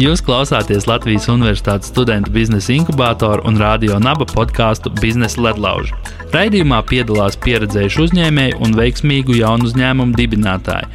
Jūs 0.00 0.22
klausāties 0.24 0.86
Latvijas 0.88 1.26
Universitātes 1.28 1.90
studentu 1.92 2.32
biznesa 2.32 2.72
inkubatoru 2.72 3.42
un 3.44 3.58
radio 3.60 3.98
naba 4.00 4.24
podkāstu 4.24 4.88
Biznesa 4.96 5.42
ledlauži. 5.44 5.92
Raidījumā 6.32 6.78
piedalās 6.88 7.36
pieredzējuši 7.44 8.00
uzņēmēji 8.06 8.56
un 8.64 8.76
veiksmīgu 8.78 9.36
jaunu 9.42 9.68
uzņēmumu 9.68 10.16
dibinātāji. 10.16 10.88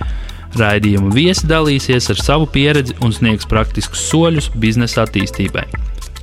Raidījuma 0.57 1.13
viesi 1.13 1.45
dalīsies 1.45 2.09
ar 2.16 2.23
savu 2.23 2.47
pieredzi 2.50 2.95
un 3.05 3.13
sniegs 3.13 3.45
praktiskus 3.52 4.07
soļus 4.09 4.50
biznesa 4.55 5.04
attīstībai. 5.04 5.68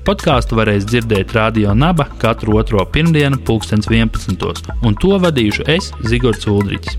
Podkāstu 0.03 0.57
varēs 0.59 0.83
dzirdēt 0.83 1.31
Radio 1.37 1.77
Naba 1.79 2.09
katru 2.19 2.57
otro 2.59 2.83
pirmdienu, 2.91 3.37
2011. 3.47 4.73
un 4.83 4.97
to 4.99 5.15
vadīšu 5.23 5.63
es, 5.71 5.93
Zigorts 6.11 6.49
Ulrichs. 6.51 6.99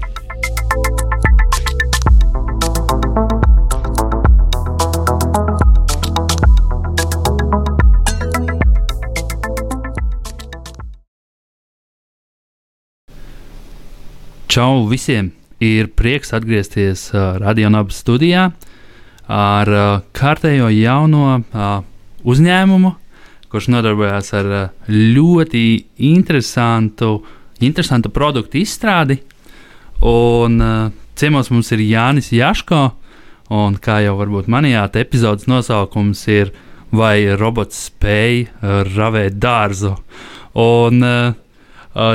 Čau 14.47 14.87
visiem! 14.87 15.33
Ir 15.59 15.91
prieks 15.91 16.31
atgriezties 16.31 17.09
uh, 17.11 17.35
Radionabas 17.43 17.99
studijā 17.99 18.53
ar 19.27 19.75
uh, 19.75 19.97
kārtējo 20.15 20.71
jauno 20.71 21.41
uh, 21.43 21.81
uzņēmumu, 22.23 22.95
kurš 23.53 23.69
nodarbojas 23.69 24.31
ar 24.33 24.47
uh, 24.49 24.89
ļoti 24.89 25.63
interesantu, 26.09 27.19
interesantu 27.61 28.09
produktu 28.13 28.57
izstrādi. 28.63 29.19
Un 30.09 30.57
uh, 30.57 30.89
ciemos 31.13 31.51
mums 31.53 31.69
ir 31.75 31.83
Jānis 31.85 32.31
Jaško, 32.33 32.81
un 33.53 33.77
kā 33.77 33.99
jau 34.01 34.17
varbūt 34.17 34.49
manījāt, 34.49 34.97
epizodes 35.03 35.49
nosaukums 35.51 36.25
ir 36.33 36.53
Vai 36.93 37.25
robots 37.37 37.87
spēj 37.87 38.43
uh, 38.45 38.81
ravēt 38.85 39.39
dārzu? 39.41 39.95
Un, 40.61 40.99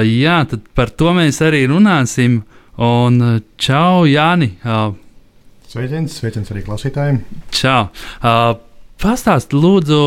jā, 0.07 0.37
tad 0.47 0.69
par 0.79 0.93
to 0.95 1.11
mēs 1.17 1.41
arī 1.43 1.65
runāsim. 1.67 2.37
Un 2.79 3.17
čau, 3.59 4.05
Jāni! 4.07 4.53
Sveiciens, 5.67 6.15
sveiciens 6.21 6.55
arī 6.55 6.63
klausītājiem! 6.69 7.19
Čau! 7.51 7.89
Pastāst, 9.03 9.51
lūdzu, 9.55 9.99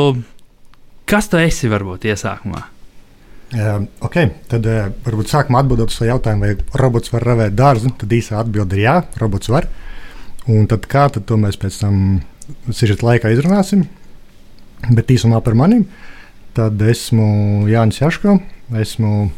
kas 1.11 1.27
tu 1.31 1.39
esi 1.41 1.69
varbūt 1.71 2.07
iesākumā? 2.11 2.61
Uh, 3.51 3.83
ok, 4.07 4.17
tad 4.47 4.67
uh, 4.69 4.85
varbūt 5.03 5.31
sākumā 5.33 5.59
atbildot 5.59 5.91
uz 5.91 5.97
šo 5.99 6.07
jautājumu, 6.07 6.47
vai 6.47 6.79
robots 6.79 7.11
var 7.11 7.25
ravēt 7.27 7.55
dārzu. 7.57 7.91
Tad 7.99 8.13
īsā 8.15 8.39
atbilde 8.39 8.77
ir 8.79 8.85
jā, 8.85 8.93
robots 9.19 9.51
var. 9.51 9.67
Un 10.49 10.69
tad 10.71 10.87
kā 10.89 11.09
tad 11.11 11.27
to 11.27 11.35
mēs 11.39 11.59
pēc 11.59 11.81
tam 11.83 11.97
sižeta 12.71 13.05
laikā 13.05 13.33
izrunāsim? 13.33 13.83
Bet 14.87 15.11
īsumā 15.11 15.41
par 15.43 15.57
mani. 15.59 15.83
Tad 16.55 16.79
esmu 16.83 17.67
Jānis 17.71 17.99
Jaško, 18.01 18.37
esmu 18.79 19.29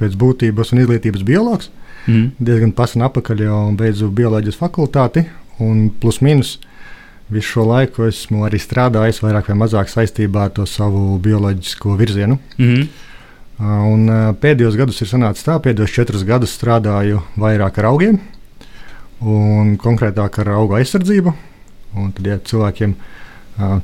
pēc 0.00 0.16
būtības 0.18 0.74
un 0.74 0.82
izglītības 0.82 1.24
biologs. 1.26 1.70
Mm. 2.08 2.32
Diezgan 2.42 2.74
pasen 2.74 3.04
apakaļ 3.06 3.44
jau 3.44 3.60
beidzu 3.78 4.10
bioloģijas 4.14 4.58
fakultāti, 4.58 5.24
un 5.62 5.88
plus 6.02 6.20
mīnus 6.24 6.56
visu 7.30 7.54
šo 7.54 7.66
laiku 7.68 8.06
esmu 8.08 8.44
arī 8.48 8.60
strādājis 8.60 9.22
vairāk 9.24 9.50
vai 9.52 9.58
mazāk 9.62 9.90
saistībā 9.92 10.48
ar 10.48 10.54
to 10.56 10.66
savu 10.68 11.18
bioloģisko 11.22 11.94
virzienu. 12.00 12.38
Mm. 12.58 12.88
Un 13.60 14.12
pēdējos 14.40 14.76
gados 14.80 15.00
ir 15.04 15.10
sanācis 15.10 15.44
tā, 15.44 15.58
pēdējos 15.60 15.94
četrus 15.94 16.24
gadus 16.28 16.54
strādāju 16.56 17.20
vairāk 17.40 17.80
ar 17.82 17.90
augiem, 17.90 18.20
un 19.20 19.74
konkrētāk 19.80 20.40
ar 20.40 20.54
auga 20.56 20.78
aizsardzību. 20.80 21.34
Un 22.00 22.12
tad, 22.16 22.26
ja 22.26 22.38
cilvēkiem 22.40 22.94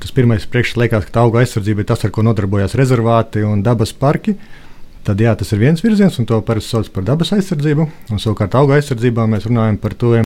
tas 0.01 0.15
pirmais 0.17 0.47
priekšstats 0.49 0.81
liekas, 0.81 1.11
ka 1.13 1.27
auga 1.27 1.43
aizsardzība 1.43 1.85
ir 1.85 1.91
tas, 1.91 2.07
ar 2.07 2.15
ko 2.15 2.25
nodarbojas 2.25 2.79
rezervāti 2.79 3.43
un 3.45 3.61
dabas 3.67 3.93
parki, 3.93 4.33
uh, 4.33 4.67
Tad 5.07 5.21
jā, 5.23 5.31
tas 5.39 5.53
ir 5.55 5.61
viens 5.63 5.79
virziens, 5.79 6.17
un 6.19 6.27
to 6.27 6.41
parasti 6.43 6.73
sauc 6.73 6.89
par 6.91 7.05
dabas 7.07 7.31
aizsardzību. 7.37 7.85
Un, 8.11 8.19
savukārt, 8.19 8.57
auga 8.59 8.81
aizsardzībā 8.81 9.29
mēs 9.31 9.47
runājam 9.47 9.79
par 9.79 9.95
to 9.95 10.17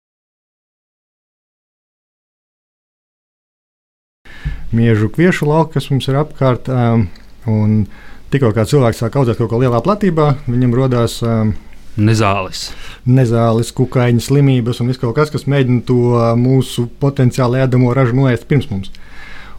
miežu 4.76 5.10
kviešu 5.12 5.48
lauku, 5.48 5.74
kas 5.76 5.90
mums 5.90 6.08
ir 6.10 6.20
apkārt. 6.20 6.70
Um, 6.70 7.86
tikko 8.30 8.52
kā 8.54 8.66
cilvēks 8.68 9.02
sāk 9.02 9.16
audzēt 9.18 9.40
kaut 9.40 9.50
ko 9.50 9.58
lielā 9.58 9.80
platībā, 9.82 10.34
viņam 10.46 10.74
rodās 10.78 11.18
um, 11.26 11.52
nezāles. 11.98 12.68
Nezāles, 13.08 13.72
kukaiņa 13.76 14.22
slimības 14.22 14.82
un 14.82 14.90
viss 14.90 15.00
kaut 15.02 15.16
kas, 15.18 15.32
kas 15.34 15.48
mēģina 15.50 15.84
to 15.88 16.00
mūsu 16.38 16.86
potenciāli 17.02 17.64
ēdamo 17.64 17.94
ražu 17.96 18.16
noēst 18.18 18.46
pirms 18.50 18.70
mums. 18.70 18.92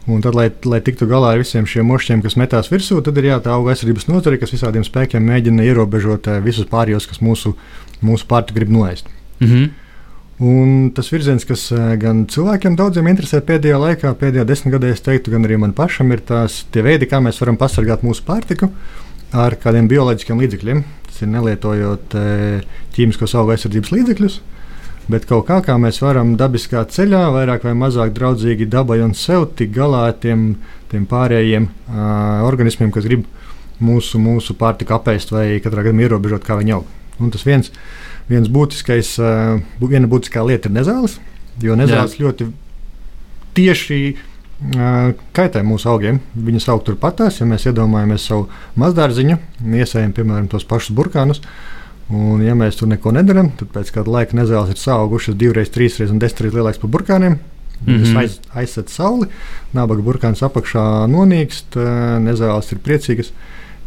Un 0.10 0.24
tad, 0.24 0.34
lai, 0.34 0.48
lai 0.66 0.80
tiktu 0.82 1.06
galā 1.06 1.36
ar 1.36 1.44
visiem 1.44 1.68
šiem 1.70 1.86
mošķiem, 1.92 2.24
kas 2.26 2.38
metās 2.40 2.72
virsū, 2.72 2.98
tad 3.06 3.20
ir 3.22 3.28
auga 3.36 3.76
aizsardzības 3.76 4.08
nozare, 4.10 4.40
kas 4.42 4.54
visādiem 4.56 4.86
spēkiem 4.88 5.22
mēģina 5.28 5.68
ierobežot 5.68 6.30
visus 6.42 6.66
pārējos, 6.72 7.06
kas 7.12 7.22
mūsu, 7.22 7.54
mūsu 8.02 8.26
pārti 8.30 8.56
grib 8.58 8.74
noēst. 8.74 9.12
Mm 9.42 9.48
-hmm. 9.48 9.70
Un 10.42 10.90
tas 10.98 11.12
virziens, 11.14 11.46
kas 11.46 11.68
eh, 11.76 11.96
gan 12.02 12.24
cilvēkiem 12.32 12.74
daudziem 12.80 13.12
interesē 13.12 13.44
pēdējā 13.46 13.78
laikā, 13.78 14.14
pēdējā 14.18 14.46
desmitgadē, 14.50 14.90
es 14.96 15.04
teiktu, 15.06 15.36
gan 15.36 15.46
arī 15.46 15.60
man 15.62 15.76
pašam, 15.78 16.10
ir 16.16 16.24
tās 16.26 16.64
veidi, 16.74 17.10
kā 17.10 17.20
mēs 17.22 17.38
varam 17.44 17.60
pasargāt 17.62 18.02
mūsu 18.06 18.26
pārtiku 18.26 18.72
ar 19.38 19.54
kādiem 19.62 19.86
bioloģiskiem 19.92 20.42
līdzekļiem. 20.42 20.82
Tas 21.06 21.22
ir 21.22 21.30
nelietojot 21.36 22.18
eh, 22.18 22.80
ķīmiskos 22.98 23.38
auga 23.38 23.54
aizsardzības 23.58 23.94
līdzekļus 23.94 24.40
bet 25.12 25.26
kaut 25.30 25.48
kā, 25.48 25.60
kā 25.66 25.76
mēs 25.82 26.00
varam 26.04 26.36
dabiskā 26.40 26.84
ceļā, 26.94 27.24
vairāk 27.36 27.66
vai 27.68 27.74
mazāk 27.78 28.14
draudzīgi 28.16 28.70
dabai 28.72 29.02
un 29.04 29.16
sev 29.18 29.48
tikt 29.58 29.74
galā 29.76 30.06
ar 30.12 30.18
tiem, 30.24 30.54
tiem 30.92 31.08
pārējiem 31.10 31.68
uh, 31.68 32.44
organismiem, 32.48 32.92
kas 32.94 33.08
grib 33.10 33.26
mūsu, 33.82 34.22
mūsu 34.22 34.56
pārtiku 34.60 34.96
apēst 34.98 35.34
vai 35.34 35.46
katrā 35.64 35.88
gadījumā 35.88 36.08
ierobežot, 36.08 36.46
kā 36.46 36.60
viņi 36.60 36.78
aug. 36.78 36.90
Un 37.22 37.34
tas 37.34 37.44
viens, 37.46 37.72
viens 38.32 38.50
būtiskais, 38.52 39.14
uh, 39.22 39.60
viena 39.84 40.10
būtiskā 40.12 40.44
lieta 40.48 40.70
ir 40.70 40.78
nezāles, 40.80 41.20
jo 41.62 41.76
nezāles 41.80 42.16
Jā. 42.18 42.26
ļoti 42.26 42.48
tieši 43.58 44.00
uh, 44.12 45.12
kaitē 45.36 45.64
mūsu 45.68 45.92
augiem. 45.92 46.22
Viņas 46.36 46.70
aug 46.74 46.86
turpatās, 46.88 47.42
ja 47.42 47.50
mēs 47.50 47.68
iedomājamies 47.70 48.28
savu 48.32 48.48
mazdārziņu, 48.82 49.38
iesējam, 49.82 50.16
piemēram, 50.18 50.50
tos 50.52 50.68
pašus 50.68 50.96
burkānus. 50.98 51.44
Un, 52.12 52.42
ja 52.44 52.52
mēs 52.60 52.76
tur 52.76 52.90
neko 52.92 53.14
nedarām, 53.16 53.54
tad 53.56 53.70
pēc 53.72 53.94
kāda 53.96 54.12
laika 54.12 54.36
nezāles 54.36 54.74
ir 54.74 54.80
saugušas 54.82 55.38
divreiz, 55.40 55.72
trīsreiz 55.72 56.12
un 56.12 56.20
desmitreiz 56.20 56.58
lielākas 56.58 56.82
par 56.82 56.92
burkāniem. 56.92 57.40
Mm 57.82 58.04
-hmm. 58.04 58.18
aiz, 58.18 58.40
aizsver 58.54 58.84
sauli, 58.88 59.28
nabaga 59.74 60.04
burkāns 60.06 60.44
apakšā 60.46 61.08
nonīkst, 61.10 61.78
nezāles 62.22 62.72
ir 62.72 62.80
priecīgas, 62.86 63.32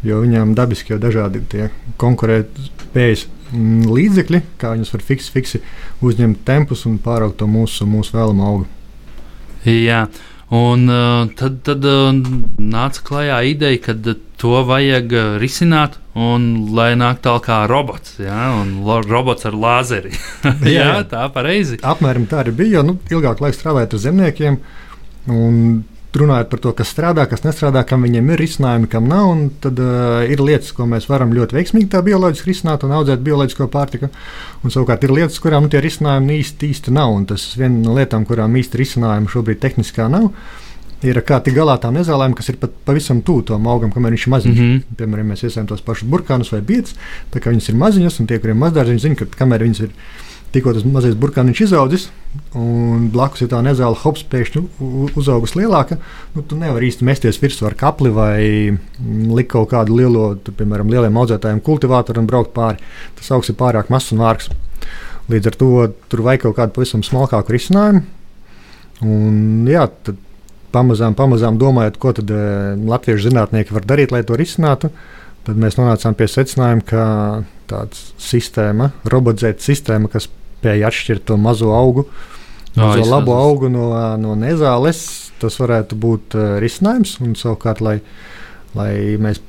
jo 0.02 0.18
viņām 0.20 0.54
dabiski 0.54 0.92
jau 0.92 0.98
dažādi 0.98 1.42
tie 1.48 1.68
konkurētspējas 1.96 3.26
līdzekļi, 3.52 4.40
kā 4.60 4.74
viņas 4.74 4.92
var 4.94 5.02
fiksi, 5.04 5.32
fiksi 5.34 5.60
uzņemt 6.04 6.44
tempus 6.46 6.84
un 6.88 6.98
pāraugt 7.02 7.38
to 7.40 7.48
mūsu, 7.50 7.86
mūsu 7.88 8.16
vēlamo 8.16 8.46
augu. 8.50 8.70
Jā. 9.68 10.06
Un 10.54 10.84
uh, 10.92 11.24
tad, 11.34 11.62
tad 11.66 11.86
uh, 11.88 12.10
nāca 12.60 13.02
klajā 13.06 13.38
ideja, 13.48 13.80
ka 13.86 13.94
uh, 13.96 14.18
to 14.38 14.60
vajag 14.68 15.14
risināt, 15.40 15.96
un 16.14 16.44
lai 16.76 16.92
nāk 17.00 17.22
tālāk 17.24 17.46
kā 17.48 17.62
robots, 17.70 18.18
ja, 18.20 18.50
un 18.60 18.84
lo, 18.86 19.00
robots 19.02 19.48
ar 19.48 19.56
lāzeri. 19.56 20.12
jā, 20.44 20.74
jā, 20.76 20.90
tā 21.10 21.24
pareizi. 21.34 21.80
Apmēram 21.82 22.28
tā 22.30 22.44
arī 22.44 22.54
bija. 22.60 22.78
Jo, 22.78 22.84
nu, 22.90 22.98
ilgāk 23.10 23.42
laika 23.42 23.56
strādājot 23.56 23.96
ar 23.96 24.04
zemniekiem, 24.04 24.60
un 25.32 25.58
runājot 26.20 26.50
par 26.50 26.60
to, 26.62 26.72
kas 26.78 26.90
strādā, 26.94 27.24
kas 27.30 27.44
nestrādā, 27.44 27.82
kam 27.88 28.04
viņiem 28.06 28.32
ir 28.32 28.42
risinājumi, 28.42 28.88
kam 28.90 29.06
nav. 29.10 29.30
Tad 29.64 29.80
uh, 29.82 30.22
ir 30.30 30.42
lietas, 30.44 30.72
ko 30.76 30.86
mēs 30.90 31.08
varam 31.10 31.32
ļoti 31.34 31.58
veiksmīgi 31.58 31.90
tā 31.92 32.02
bioloģiski 32.06 32.50
risināt 32.50 32.84
un 32.86 32.94
audzēt 32.98 33.24
bioloģisko 33.24 33.68
pārtiku. 33.72 34.10
Un 34.62 34.74
savukārt 34.74 35.06
ir 35.06 35.14
lietas, 35.14 35.40
kurām 35.42 35.66
nu, 35.66 35.72
tie 35.72 35.82
risinājumi 35.84 36.38
īsti, 36.40 36.70
īsti 36.74 36.94
nav. 36.94 37.14
Un 37.14 37.26
tas 37.30 37.46
ir 37.54 37.64
viena 37.64 37.82
no 37.86 37.96
lietām, 37.98 38.26
kurām 38.28 38.54
īsti 38.60 38.82
risinājumi 38.82 39.32
šobrīd 39.34 39.62
tehniskā 39.64 40.10
nav. 40.12 40.30
Ir 41.04 41.18
kā 41.26 41.36
tik 41.44 41.56
galā 41.58 41.74
tām 41.80 41.98
nezālēm, 41.98 42.32
kas 42.36 42.48
ir 42.48 42.56
pat 42.62 42.72
pavisam 42.86 43.20
tuvu 43.26 43.42
tam 43.50 43.66
augam, 43.68 43.90
kamēr 43.92 44.14
viņš 44.14 44.24
ir 44.24 44.34
maziņš. 44.34 44.60
Mm 44.60 44.70
-hmm. 44.70 44.96
Piemēram, 45.00 45.32
mēs 45.32 45.42
iesējam 45.44 45.66
tos 45.68 45.82
pašus 45.84 46.08
burkānus 46.08 46.52
vai 46.54 46.62
biedus, 46.64 46.94
tā 47.34 47.42
kā 47.44 47.52
viņas 47.52 47.68
ir 47.68 47.76
maziņas, 47.82 48.20
un 48.20 48.26
tie, 48.30 48.38
kuriem 48.38 48.62
mazdārziņi, 48.64 49.02
zina, 49.02 49.18
ka 49.20 49.26
kamēr 49.42 49.66
viņas 49.66 49.82
ir 49.84 49.90
tikko 50.54 50.72
tas 50.76 50.84
mazais 50.86 51.16
burkāniņš 51.18 51.62
izaudzis, 51.66 52.08
un 52.58 53.08
blakus 53.14 53.42
ir 53.44 53.50
tā 53.52 53.60
nezāle, 53.66 53.98
hops, 54.04 54.24
pēkšņi 54.30 54.62
uzaugus 55.18 55.56
lielāka, 55.58 55.98
nu, 56.34 56.44
tu 56.46 56.58
nevari 56.58 56.90
īsti 56.90 57.06
mesties 57.06 57.40
virsū 57.42 57.66
ar 57.68 57.76
kapli 57.78 58.12
vai 58.14 58.38
likt 59.34 59.52
kaut 59.54 59.72
kādu 59.74 59.98
lielo, 59.98 60.28
tur, 60.38 60.56
piemēram, 60.58 60.90
lieliem 60.92 61.18
audzētājiem 61.20 61.62
kultivātoru 61.64 62.22
un 62.22 62.30
braukt 62.30 62.54
pāri. 62.56 62.82
Tas 63.18 63.32
augs 63.34 63.50
ir 63.50 63.58
pārāk 63.58 63.90
mazs 63.92 64.14
un 64.14 64.22
vārgs. 64.22 64.50
Līdz 65.32 65.50
ar 65.50 65.58
to 65.58 65.70
tur 66.12 66.22
vajag 66.26 66.46
kaut 66.46 66.58
kādu 66.58 66.76
pavisam 66.76 67.02
smalkāku 67.06 67.54
risinājumu. 67.54 68.04
Un, 69.04 69.66
jā, 69.68 69.88
tad 70.06 70.20
pamazām, 70.74 71.16
pamazām 71.18 71.58
domājot, 71.60 71.98
ko 72.02 72.12
tad, 72.16 72.30
e, 72.30 72.74
latviešu 72.90 73.28
zinātnieki 73.28 73.74
var 73.74 73.86
darīt, 73.88 74.14
lai 74.14 74.24
to 74.26 74.38
risinātu. 74.38 74.92
tad 75.44 75.58
mēs 75.60 75.74
nonācām 75.76 76.14
pie 76.16 76.24
secinājuma, 76.24 76.84
ka 76.88 77.02
tāda 77.68 77.98
sistēma, 78.16 78.86
robotizēta 79.12 79.60
sistēma, 79.60 80.08
kas 80.08 80.30
spēj 80.64 80.86
atšķirt 80.88 81.26
to 81.28 81.36
mazo 81.36 81.74
augu, 81.76 82.08
mazo 82.74 83.04
oh, 83.04 83.10
labu 83.10 83.36
augu 83.36 83.68
no, 83.68 83.92
no 84.16 84.34
nezāles, 84.38 85.32
tas 85.42 85.60
varētu 85.60 85.98
būt 86.00 86.38
uh, 86.38 86.54
risinājums. 86.62 87.18
Un 87.20 87.36
savukārt, 87.36 87.82
lai, 87.84 87.98
lai 88.74 88.94
mēs 89.20 89.42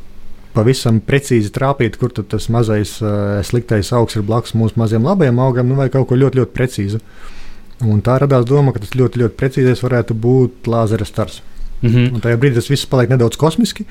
pavisam 0.56 1.00
precīzi 1.04 1.54
trāpītu, 1.56 2.00
kur 2.00 2.14
tas 2.16 2.50
mazais 2.52 2.98
uh, 3.04 3.40
sliktais 3.48 3.92
augs 3.96 4.20
ir 4.20 4.28
blakus 4.28 4.56
mūsu 4.56 4.80
mazajam 4.80 5.08
labajam 5.08 5.42
augam, 5.44 5.72
nu, 5.72 5.80
vai 5.80 5.90
kaut 5.94 6.10
ko 6.12 6.20
ļoti, 6.20 6.42
ļoti 6.42 6.56
precīzu. 6.56 7.02
Un 7.84 8.00
tā 8.04 8.20
radās 8.22 8.46
doma, 8.48 8.72
ka 8.72 8.84
tas 8.84 8.96
ļoti, 8.96 9.20
ļoti 9.24 9.36
precīzais 9.40 9.84
varētu 9.84 10.16
būt 10.16 10.70
lāzera 10.72 11.08
stars. 11.08 11.42
Mm 11.82 11.90
-hmm. 11.90 12.14
Un 12.16 12.22
tajā 12.24 12.38
brīdī 12.40 12.56
tas 12.56 12.70
viss 12.72 12.88
paliek 12.88 13.10
nedaudz 13.12 13.36
kosmiski. 13.38 13.86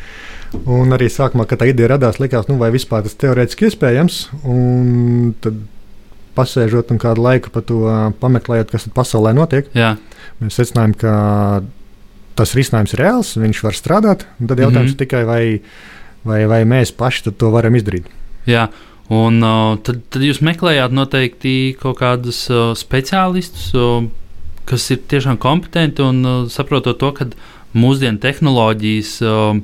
Un 0.64 0.92
arī 0.96 1.10
sākumā, 1.12 1.44
kad 1.46 1.60
tā 1.60 1.68
ideja 1.68 1.88
radās, 1.88 2.18
likās, 2.18 2.48
nu, 2.48 2.56
vai 2.56 2.70
vispār 2.72 3.02
tas 3.02 3.14
teorētiski 3.14 3.68
iespējams. 3.68 4.28
Un 4.44 5.34
tad 5.40 5.54
pasēžot 6.36 6.92
un 6.94 7.00
kādu 7.02 7.24
laiku 7.24 7.52
pa 7.54 7.62
to 7.64 7.80
pameklējot, 8.20 8.72
kas 8.74 8.88
pasaulē 8.94 9.34
notiek, 9.36 9.68
Jā. 9.76 9.94
mēs 10.40 10.58
secinājām, 10.60 10.96
ka 10.98 11.14
tas 12.38 12.54
risinājums 12.58 12.94
ir 12.96 13.02
reāls, 13.04 13.34
viņš 13.38 13.62
var 13.64 13.78
strādāt. 13.78 14.26
Tad 14.40 14.58
jautājums 14.58 14.90
mm 14.90 14.94
-hmm. 14.94 14.98
tikai, 14.98 15.24
vai, 15.24 15.60
vai, 16.24 16.46
vai 16.50 16.64
mēs 16.64 16.92
paši 16.96 17.30
to 17.30 17.50
varam 17.50 17.74
izdarīt. 17.74 18.10
Jā. 18.46 18.68
Un 19.12 19.42
uh, 19.44 19.76
tad, 19.84 20.00
tad 20.10 20.22
jūs 20.24 20.40
meklējāt 20.40 20.92
noteikti 20.92 21.76
kaut 21.80 21.98
kādus 22.00 22.48
uh, 22.50 22.72
speciālistus, 22.72 23.74
uh, 23.76 24.08
kas 24.64 24.90
ir 24.90 25.02
tiešām 25.08 25.36
kompetenti 25.38 26.02
un 26.02 26.24
uh, 26.24 26.48
saprotot 26.48 26.98
to, 26.98 27.12
ka 27.12 27.26
mūsdienu 27.74 28.18
tehnoloģijas 28.18 29.20
uh, 29.22 29.60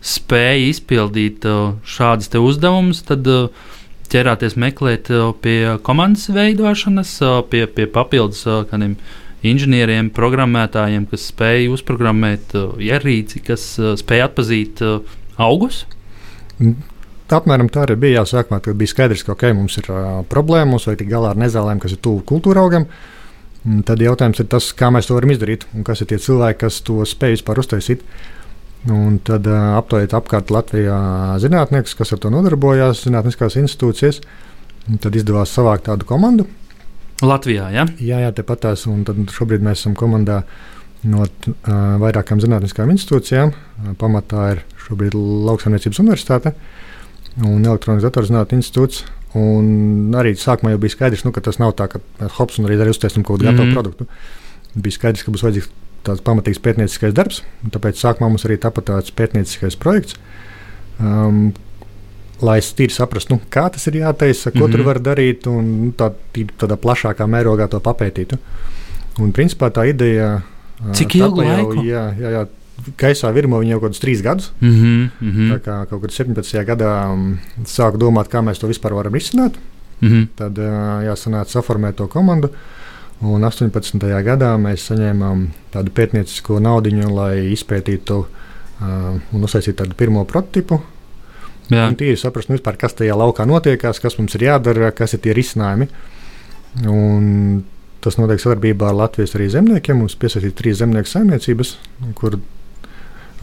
spēja 0.00 0.70
izpildīt 0.72 1.46
uh, 1.46 1.76
šādus 1.84 2.32
uzdevumus, 2.34 3.04
tad 3.06 3.26
uh, 3.26 3.48
ķerāties 4.10 4.56
meklēt 4.60 5.10
uh, 5.14 5.30
pie 5.42 5.76
komandas 5.86 6.28
veidošanas, 6.34 7.16
uh, 7.24 7.40
pie, 7.50 7.64
pie 7.70 7.86
papildus 7.90 8.42
uh, 8.48 8.62
kādiem 8.70 8.96
inženieriem, 9.46 10.10
programmētājiem, 10.12 11.06
kas 11.08 11.30
spēj 11.30 11.70
uzprogrammēt 11.72 12.52
ierīci, 12.84 13.40
kas 13.40 13.62
spēj 14.02 14.20
atpazīt 14.26 14.82
augus. 15.40 15.86
Mm. 16.58 16.74
Apmēram 17.32 17.70
tā 17.72 17.86
arī 17.86 17.94
bija 18.02 18.18
jāsākumā, 18.18 18.58
kad 18.60 18.76
bija 18.76 18.90
skaidrs, 18.90 19.22
ka 19.24 19.32
okay, 19.32 19.54
mums 19.56 19.78
ir 19.80 19.86
uh, 19.94 20.18
problēma, 20.28 20.74
mums 20.74 20.84
vajag 20.88 21.00
tikt 21.00 21.12
galā 21.14 21.30
ar 21.32 21.40
nezālēm, 21.40 21.80
kas 21.80 21.94
ir 21.94 22.02
tuvu 22.04 22.20
kultūra 22.28 22.66
augam. 22.66 22.84
Tad 23.86 24.02
jautājums 24.02 24.40
ir 24.42 24.48
tas, 24.50 24.68
kā 24.76 24.90
mēs 24.92 25.08
to 25.08 25.16
varam 25.16 25.32
izdarīt 25.32 25.64
un 25.76 25.86
kas 25.86 26.02
ir 26.02 26.10
tie 26.10 26.18
cilvēki, 26.20 26.60
kas 26.66 26.82
to 26.84 26.98
spēj 27.08 27.38
vispār 27.38 27.60
uztaisīt. 27.62 28.04
Uh, 28.04 28.39
Un 28.88 29.18
tad 29.20 29.44
uh, 29.44 29.74
aptaujiet 29.76 30.14
apkārt 30.16 30.50
Latvijā 30.54 30.96
zinātniekus, 31.42 31.92
kas 31.98 32.14
ar 32.14 32.20
to 32.22 32.30
nodarbojās, 32.32 33.02
zinātniskās 33.04 33.58
institūcijas. 33.60 34.22
Tad 35.04 35.16
izdevās 35.16 35.52
savākt 35.52 35.84
tādu 35.90 36.08
komandu. 36.08 36.46
Latvijā, 37.20 37.68
ja? 37.74 37.84
Jā, 38.00 38.22
jā 38.24 38.30
tepat 38.32 38.64
tās. 38.64 38.86
Un 38.88 39.04
tad 39.04 39.20
šobrīd 39.34 39.64
mēs 39.64 39.82
esam 39.82 39.96
komandā 39.98 40.40
no 41.04 41.26
uh, 41.26 41.50
vairākām 42.00 42.40
zinātniskām 42.40 42.92
institūcijām. 42.94 43.52
Uh, 43.52 43.92
pamatā 44.00 44.46
ir 44.54 44.64
šobrīd 44.86 45.16
Lauksaimniecības 45.18 46.00
universitāte 46.00 46.54
un 47.44 47.60
Elektronikas 47.60 48.08
datorzinātņu 48.08 48.62
institūts. 48.62 49.04
Un 49.38 50.16
arī 50.18 50.32
sākumā 50.40 50.72
jau 50.72 50.80
bija 50.82 50.96
skaidrs, 50.96 51.22
nu, 51.26 51.30
ka 51.36 51.44
tas 51.44 51.60
nav 51.60 51.76
tā, 51.78 51.86
ka 51.92 52.00
hops 52.38 52.58
un 52.58 52.66
arī 52.66 52.80
uztaisām 52.90 53.22
kaut 53.22 53.38
kādu 53.38 53.52
mm 53.52 53.58
-hmm. 53.58 53.60
gatavu 53.60 53.76
produktu. 53.76 54.06
Bija 54.74 54.96
skaidrs, 54.96 55.22
ka 55.22 55.30
būs 55.30 55.44
vajadzīgs 55.44 55.68
tāds 56.06 56.22
pamatīgs 56.24 56.60
pētnieciskais 56.64 57.14
darbs. 57.16 57.42
Tāpēc 57.74 57.98
sākumā 58.00 58.30
mums 58.30 58.46
arī 58.48 58.58
tāpat 58.60 58.88
tāds 58.90 59.14
pētnieciskais 59.16 59.76
projekts. 59.80 60.16
Um, 61.00 61.50
lai 62.44 62.58
es 62.60 62.70
tīri 62.76 62.92
saprastu, 62.94 63.36
nu, 63.36 63.42
kā 63.52 63.66
tas 63.72 63.84
ir 63.88 64.00
jātaisa, 64.00 64.50
ko 64.50 64.58
mm 64.58 64.62
-hmm. 64.62 64.70
tur 64.70 64.80
mhm. 64.80 64.86
var 64.86 64.98
darīt, 65.00 65.46
un 65.46 65.64
nu, 65.84 65.92
tā, 65.92 66.12
tādā 66.58 66.76
plašākā 66.76 67.26
mērogā 67.26 67.68
to 67.68 67.80
papētītu. 67.80 68.38
Un 69.18 69.32
principā 69.32 69.70
tā 69.70 69.88
ideja 69.88 70.42
Cik 70.92 71.14
ilgu 71.14 71.42
laiku? 71.42 71.84
Jau, 71.84 72.14
jā, 72.16 72.46
gaisā 72.96 73.32
virmo 73.32 73.58
viņa 73.60 73.70
jau 73.70 73.80
kaut 73.80 73.90
kādus 73.90 74.00
trīs 74.00 74.22
gadus. 74.22 74.52
Mm 74.60 74.70
-hmm, 74.70 75.10
mm 75.20 75.32
-hmm. 75.32 75.50
Tā 75.52 75.58
kā 75.58 75.86
kaut 75.86 76.00
kad 76.00 76.10
17. 76.10 76.64
gadā 76.64 77.12
um, 77.12 77.38
sāku 77.64 77.98
domāt, 77.98 78.28
kā 78.28 78.40
mēs 78.40 78.58
to 78.60 78.66
vispār 78.66 78.94
varam 78.94 79.14
izsākt. 79.14 79.58
Mm 80.00 80.08
-hmm. 80.08 80.26
Tad 80.36 80.58
uh, 80.58 80.64
jāsanāca 81.04 81.48
saformēt 81.48 81.92
to 81.92 82.06
komandu. 82.06 82.48
Uh, 82.48 82.79
Un 83.20 83.44
18. 83.44 84.00
gadā 84.24 84.54
mēs 84.56 84.86
saņēmām 84.88 85.42
tādu 85.74 85.92
pētniecisko 85.92 86.56
naudu, 86.64 86.92
lai 87.12 87.50
izpētītu 87.52 88.16
uh, 88.22 89.18
un 89.20 89.44
uzsāktu 89.44 89.76
tādu 89.76 89.96
pirmo. 89.98 90.24
Un 91.90 91.98
tīri 92.00 92.16
saprast, 92.18 92.48
nu, 92.50 92.56
vispār, 92.56 92.78
kas 92.80 92.96
tajā 92.98 93.14
laukā 93.14 93.44
notiekās, 93.46 94.00
kas 94.02 94.16
mums 94.18 94.34
ir 94.34 94.48
jādara, 94.48 94.90
kas 94.96 95.14
ir 95.14 95.20
tie 95.22 95.34
risinājumi. 95.36 95.86
Un 96.88 97.62
tas 98.02 98.16
notiek 98.16 98.40
sadarbībā 98.40 98.88
ar 98.88 98.96
Latvijas 99.04 99.36
zemniekiem. 99.36 100.00
Mums 100.00 100.16
piesaistīja 100.18 100.56
trīs 100.56 100.80
zemnieku 100.80 101.12
saimniecības, 101.12 101.76
kur 102.18 102.40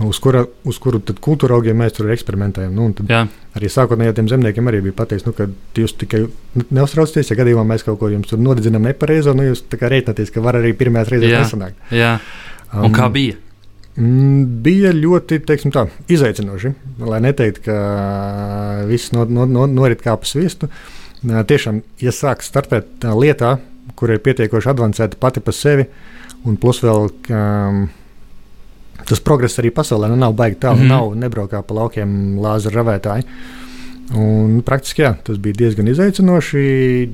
uz, 0.06 0.20
kura, 0.22 0.44
uz 0.68 0.78
kuru 0.82 1.00
kultūra 1.02 1.58
augiem 1.58 1.80
mēs 1.82 1.96
tur 1.98 2.12
eksperimentējam. 2.14 2.76
Nu, 2.76 2.90
arī 3.58 3.72
sākotnēji 3.72 4.18
tiem 4.20 4.30
zemniekiem 4.32 4.70
arī 4.70 4.84
bija 4.86 4.98
pateikts, 5.00 5.26
nu, 5.28 5.34
ka 5.38 5.48
jūs 5.78 5.96
tikai 5.98 6.26
neuztraucieties, 6.70 7.32
ja 7.32 7.40
gadījumā 7.40 7.66
mēs 7.72 7.86
kaut 7.88 8.00
ko 8.02 8.12
jums 8.12 8.30
tur 8.30 8.42
nodedzinām 8.42 8.86
nepareizo, 8.90 9.34
nu 9.38 9.48
jūs 9.50 9.66
rēķināties, 9.74 10.32
ka 10.34 10.44
var 10.46 10.60
arī 10.62 10.76
pirmajās 10.78 11.14
reizēs 11.14 11.36
nesanākt. 11.40 11.82
Jā. 11.96 12.18
Un 12.76 12.90
um, 12.92 12.96
kā 12.96 13.10
bija? 13.14 13.40
Bija 13.98 14.92
ļoti 14.94 15.40
tā, 15.48 15.88
izaicinoši. 16.14 16.74
Lai 17.08 17.22
neteiktu, 17.26 17.64
ka 17.66 17.78
viss 18.90 19.14
no, 19.16 19.26
no, 19.26 19.48
no, 19.50 19.66
norit 19.72 20.04
kā 20.06 20.14
pa 20.20 20.30
sviestu. 20.30 20.70
Tiešām, 21.26 21.82
ja 22.04 22.14
sāk 22.14 22.46
startēt 22.46 23.08
lietā, 23.18 23.56
kur 23.98 24.14
ir 24.14 24.22
pietiekoši 24.22 24.70
avansēta 24.70 25.18
pati 25.18 25.42
par 25.42 25.56
sevi, 25.58 25.88
un 26.46 26.60
plus 26.62 26.84
vēl 26.86 27.08
um, 27.10 27.88
tas 29.06 29.22
progress 29.24 29.60
arī 29.62 29.72
pasaulē 29.74 30.10
nu, 30.12 30.18
nav 30.20 30.34
baigi 30.38 30.60
tālu. 30.62 30.82
Mm 30.82 30.84
-hmm. 30.84 30.90
Nav 30.90 31.16
nebraukā 31.16 31.62
pa 31.62 31.74
laukiem 31.74 32.40
lāzera 32.40 32.82
ravētāji. 32.82 33.24
Un, 34.16 34.62
praktiski 34.62 35.02
jā, 35.02 35.16
tas 35.24 35.38
bija 35.38 35.54
diezgan 35.54 35.88
izaicinoši. 35.88 37.10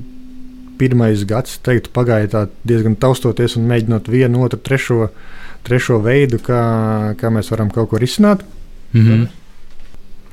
Pirmais 0.78 1.24
gads, 1.24 1.58
teiktu, 1.58 1.90
pagāja 1.94 2.48
diezgan 2.64 2.96
taustoties 2.96 3.56
un 3.56 3.68
mēģinot 3.68 4.08
vienu, 4.08 4.42
otru, 4.42 4.58
trešo, 4.58 5.08
trešo 5.62 5.98
veidu, 5.98 6.38
kā, 6.38 7.14
kā 7.14 7.30
mēs 7.30 7.50
varam 7.50 7.70
kaut 7.70 7.90
ko 7.90 7.98
risināt. 7.98 8.40
Mm 8.92 9.00
-hmm. 9.00 9.26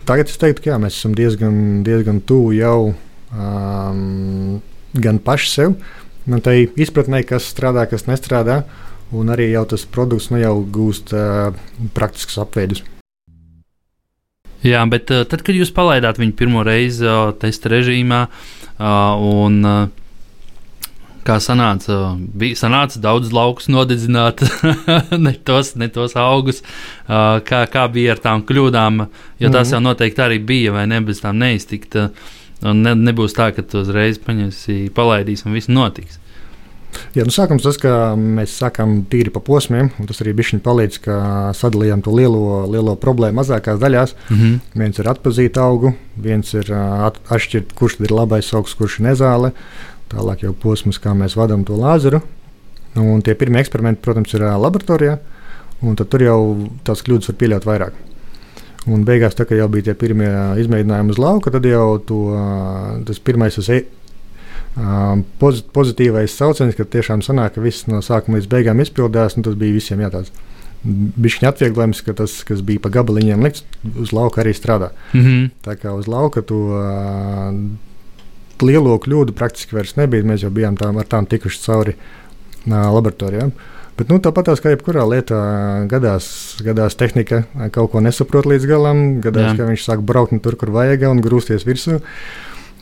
Tagad 0.06 0.28
es 0.28 0.38
teiktu, 0.38 0.62
ka 0.64 0.70
jā, 0.70 0.78
mēs 0.78 0.98
esam 0.98 1.14
diezgan, 1.14 1.84
diezgan 1.84 2.22
tuvu 2.22 2.52
jau 2.52 2.94
um, 3.38 4.62
gan 4.94 5.20
paši 5.20 5.50
sev, 5.50 5.74
gan 6.26 6.42
tai 6.42 6.70
izpratnē, 6.76 7.24
kas 7.24 7.54
strādā, 7.56 7.90
kas 7.90 8.08
nestrādā. 8.08 8.58
Uh, 8.58 8.91
un 9.12 9.32
arī 9.34 9.52
jau 9.52 9.66
tas 9.74 9.86
produkts 9.86 10.30
nu, 10.32 10.40
jau 10.42 10.56
gūst 10.64 11.14
uh, 11.16 11.54
praktiskus 11.96 12.40
apveidus. 12.42 12.84
Jā, 14.62 14.84
bet 14.90 15.10
uh, 15.10 15.24
tad, 15.26 15.42
kad 15.46 15.58
jūs 15.58 15.74
palaidāt 15.74 16.22
viņu 16.22 16.38
pirmo 16.38 16.66
reizi 16.66 17.08
uh, 17.08 17.32
testa 17.42 17.72
režīmā, 17.74 18.26
uh, 18.28 19.24
un 19.42 19.58
uh, 19.66 19.80
kā 21.26 21.38
sanāca, 21.42 21.98
bija 22.18 22.58
sanāca 22.60 23.02
daudz 23.02 23.32
laukus 23.34 23.70
nodedzināt, 23.74 24.44
ne, 25.26 25.34
tos, 25.46 25.74
ne 25.82 25.90
tos 25.94 26.16
augus, 26.20 26.62
uh, 26.62 27.40
kā, 27.46 27.66
kā 27.72 27.88
bija 27.94 28.16
ar 28.16 28.22
tām 28.22 28.46
kļūdām, 28.46 29.06
jo 29.42 29.50
tās 29.50 29.68
mm 29.68 29.72
-hmm. 29.72 29.74
jau 29.74 29.82
noteikti 29.90 30.26
arī 30.26 30.40
bija, 30.46 30.78
vai 30.78 30.88
ne, 30.88 31.02
bez 31.02 31.22
tām 31.26 31.42
neiztikt. 31.42 31.96
Uh, 31.96 32.10
ne, 32.62 32.96
nebūs 32.96 33.34
tā, 33.38 33.52
ka 33.56 33.66
tu 33.66 33.82
uzreiz 33.82 34.20
paņemsi, 34.22 34.92
palaidīsi 34.96 35.48
un 35.48 35.58
viss 35.58 35.72
notiks. 35.72 36.20
Jā, 37.16 37.26
nu 37.28 37.34
sākums 37.34 37.64
tas, 37.66 37.78
ka 37.80 38.14
mēs 38.16 38.54
sākām 38.60 39.02
tīri 39.12 39.32
pa 39.34 39.42
posmiem, 39.44 39.90
un 40.00 40.08
tas 40.08 40.22
arī 40.24 40.34
bija 40.38 40.60
palīdz, 40.64 41.00
ka 41.04 41.16
sadalījām 41.58 42.04
to 42.06 42.14
lielo, 42.16 42.64
lielo 42.72 42.96
problēmu 43.00 43.42
mazākās 43.42 43.80
daļās. 43.82 44.16
Mm 44.30 44.38
-hmm. 44.38 44.60
Viens 44.84 45.00
ir 45.00 45.10
atpazīt 45.12 45.58
augu, 45.58 45.94
viens 46.16 46.54
ir 46.54 46.72
at, 46.74 47.20
atšķirt, 47.30 47.74
kurš 47.76 48.00
ir 48.00 48.12
labais 48.12 48.54
augs, 48.54 48.76
kurš 48.76 49.00
ir 49.00 49.06
nezāle. 49.12 49.52
Tālāk 50.12 50.44
jau 50.44 50.54
posms, 50.54 51.00
kā 51.00 51.14
mēs 51.16 51.36
vadām 51.36 51.64
to 51.66 51.76
lāzeru. 51.76 52.22
Un 52.96 53.22
tie 53.22 53.36
pirmie 53.36 53.60
eksperimenti, 53.62 54.02
protams, 54.02 54.34
ir 54.34 54.42
laboratorijā, 54.42 55.18
un 55.82 55.96
tur 55.96 56.22
jau 56.22 56.70
tās 56.84 57.04
kļūdas 57.04 57.28
var 57.30 57.36
pieļaut 57.36 57.66
vairāk. 57.66 57.94
Un 58.88 59.06
beigās, 59.06 59.36
tā, 59.38 59.46
kad 59.46 59.58
jau 59.58 59.68
bija 59.70 59.84
tie 59.84 59.94
pirmie 59.94 60.30
izmēģinājumi 60.58 61.14
uz 61.14 61.20
lauka, 61.22 61.52
tad 61.52 61.66
jau 61.66 62.00
to, 62.00 62.22
tas 63.06 63.20
pirmais 63.20 63.56
Pozit, 63.56 63.86
pozitīvais 64.76 66.32
sauciens, 66.32 66.76
ka 66.78 66.86
tiešām 66.88 67.22
sanāk, 67.26 67.56
ka 67.56 67.62
viss 67.64 67.88
no 67.92 68.00
sākuma 68.06 68.40
līdz 68.40 68.48
beigām 68.52 68.80
izpildās, 68.80 69.36
un 69.36 69.44
tas 69.44 69.58
bija 69.60 69.76
visiem 69.76 70.00
jātāds. 70.00 70.32
Bišķiņa 70.82 71.50
atvieglojums, 71.52 72.02
ka 72.02 72.16
tas, 72.18 72.40
kas 72.48 72.64
bija 72.66 72.82
pa 72.82 72.90
gabaliņiem 72.90 73.44
likts, 73.46 73.66
uz 74.02 74.14
lauka 74.16 74.42
arī 74.42 74.56
strādā. 74.58 74.92
Mm 75.14 75.22
-hmm. 75.22 75.50
Tā 75.66 75.76
kā 75.76 75.94
uz 75.94 76.08
lauka 76.08 76.42
to 76.42 76.56
uh, 76.56 77.54
lielo 78.62 78.98
kļūdu 78.98 79.32
praktiski 79.34 79.76
vairs 79.76 79.96
nebija. 79.96 80.24
Mēs 80.24 80.44
jau 80.44 80.50
bijām 80.50 80.78
tām, 80.78 80.98
ar 80.98 81.06
tām 81.06 81.26
tikuši 81.26 81.62
cauri 81.66 81.94
uh, 81.94 82.94
laboratorijām. 82.94 83.52
Bet 83.98 84.10
nu, 84.10 84.18
tāpat 84.18 84.56
kā 84.64 84.72
jebkurā 84.74 85.04
lietā, 85.06 85.86
gadās, 85.92 86.58
gadās 86.64 86.96
tehnika 86.96 87.44
kaut 87.72 87.92
ko 87.92 88.00
nesaprot 88.00 88.46
līdz 88.46 88.66
galam, 88.66 89.22
gadās, 89.22 89.52
Jā. 89.52 89.58
ka 89.58 89.68
viņš 89.68 89.84
sāk 89.86 90.00
braukt 90.02 90.34
tur, 90.42 90.56
kur 90.56 90.72
vajag, 90.72 91.04
un 91.12 91.22
grūsties 91.22 91.68
virsū. 91.68 92.00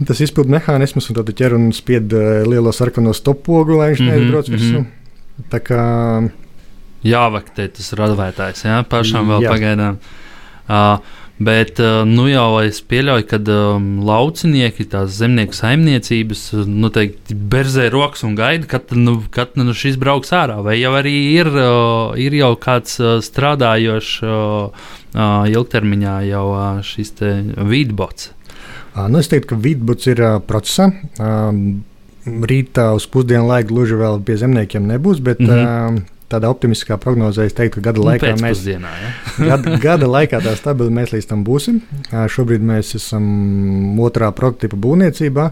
Tas 0.08 0.22
izpildu 0.24 0.54
mehānisms, 0.54 1.10
un 1.12 1.18
tad 1.18 1.32
ķer 1.36 1.58
un 1.58 1.72
spied 1.76 2.14
lielo 2.48 2.72
sarkano 2.72 3.12
stopogu, 3.14 3.78
lai 3.82 3.90
viņš 3.92 4.00
mm 4.02 4.08
-hmm, 4.08 4.20
neizbrauc 4.20 4.50
virsū. 4.50 4.80
Mm 4.80 4.86
-hmm. 4.86 5.50
Tā 5.50 5.60
kā 5.60 5.84
jāvaktē 7.04 7.68
tas 7.68 7.94
radvētājs, 7.94 8.66
jā, 8.66 8.84
pašam 8.84 9.28
vēl 9.28 9.44
jā. 9.44 9.50
pagaidām. 9.50 9.98
Uh, 10.70 11.00
Bet 11.40 11.78
nu 12.04 12.26
jau 12.28 12.58
es 12.60 12.82
pieļauju, 12.84 13.24
ka 13.30 13.38
um, 13.48 13.86
laucinieki, 14.04 14.84
tās 14.92 15.14
zemnieku 15.22 15.56
saimniecības, 15.56 16.42
noteikti 16.68 17.38
berzē 17.54 17.86
rokas 17.94 18.26
un 18.28 18.34
gaida, 18.36 18.68
kad, 18.68 18.92
nu, 18.92 19.22
kad 19.32 19.56
nu, 19.56 19.72
šis 19.72 19.96
brauks 20.02 20.34
ārā. 20.36 20.58
Vai 20.66 20.76
jau 20.82 20.92
arī 21.00 21.16
ir, 21.38 21.48
uh, 21.48 22.12
ir 22.20 22.36
jau 22.36 22.52
kāds 22.60 23.00
uh, 23.00 23.22
strādājošs 23.24 24.18
uh, 24.28 24.92
ilgtermiņā 25.48 26.18
jau 26.28 26.44
šis 26.84 27.16
vidbots? 27.72 28.34
Nu, 28.96 29.20
es 29.20 29.30
teiktu, 29.32 29.54
ka 29.54 29.60
vidbots 29.60 30.08
ir 30.10 30.22
procesā. 30.48 30.90
Rītā 32.30 32.90
uz 32.98 33.06
pusdienu 33.10 33.48
laiku 33.50 33.74
gluži 33.74 33.98
vēl 34.00 34.22
pie 34.26 34.38
zemniekiem 34.42 34.88
nebūs, 34.90 35.22
bet 35.24 35.40
mm 35.40 35.50
-hmm. 35.50 36.00
tādā 36.30 36.50
optimistiskā 36.52 36.98
prognozē 36.98 37.46
es 37.46 37.54
teiktu, 37.54 37.80
ka 37.80 37.90
gada 37.90 38.00
nu, 38.00 38.06
laikā 38.06 38.34
mēs, 38.42 38.66
ja? 38.68 38.80
gada, 39.50 39.78
gada 39.78 40.06
laikā 40.06 40.42
tā 40.44 40.56
stabili 40.56 40.90
mēs 40.90 41.14
līdz 41.14 41.28
tam 41.28 41.44
būsim. 41.44 41.82
Šobrīd 42.12 42.62
mēs 42.62 42.96
esam 42.96 44.00
otrā 44.00 44.32
prototypa 44.32 44.76
būvniecībā, 44.76 45.52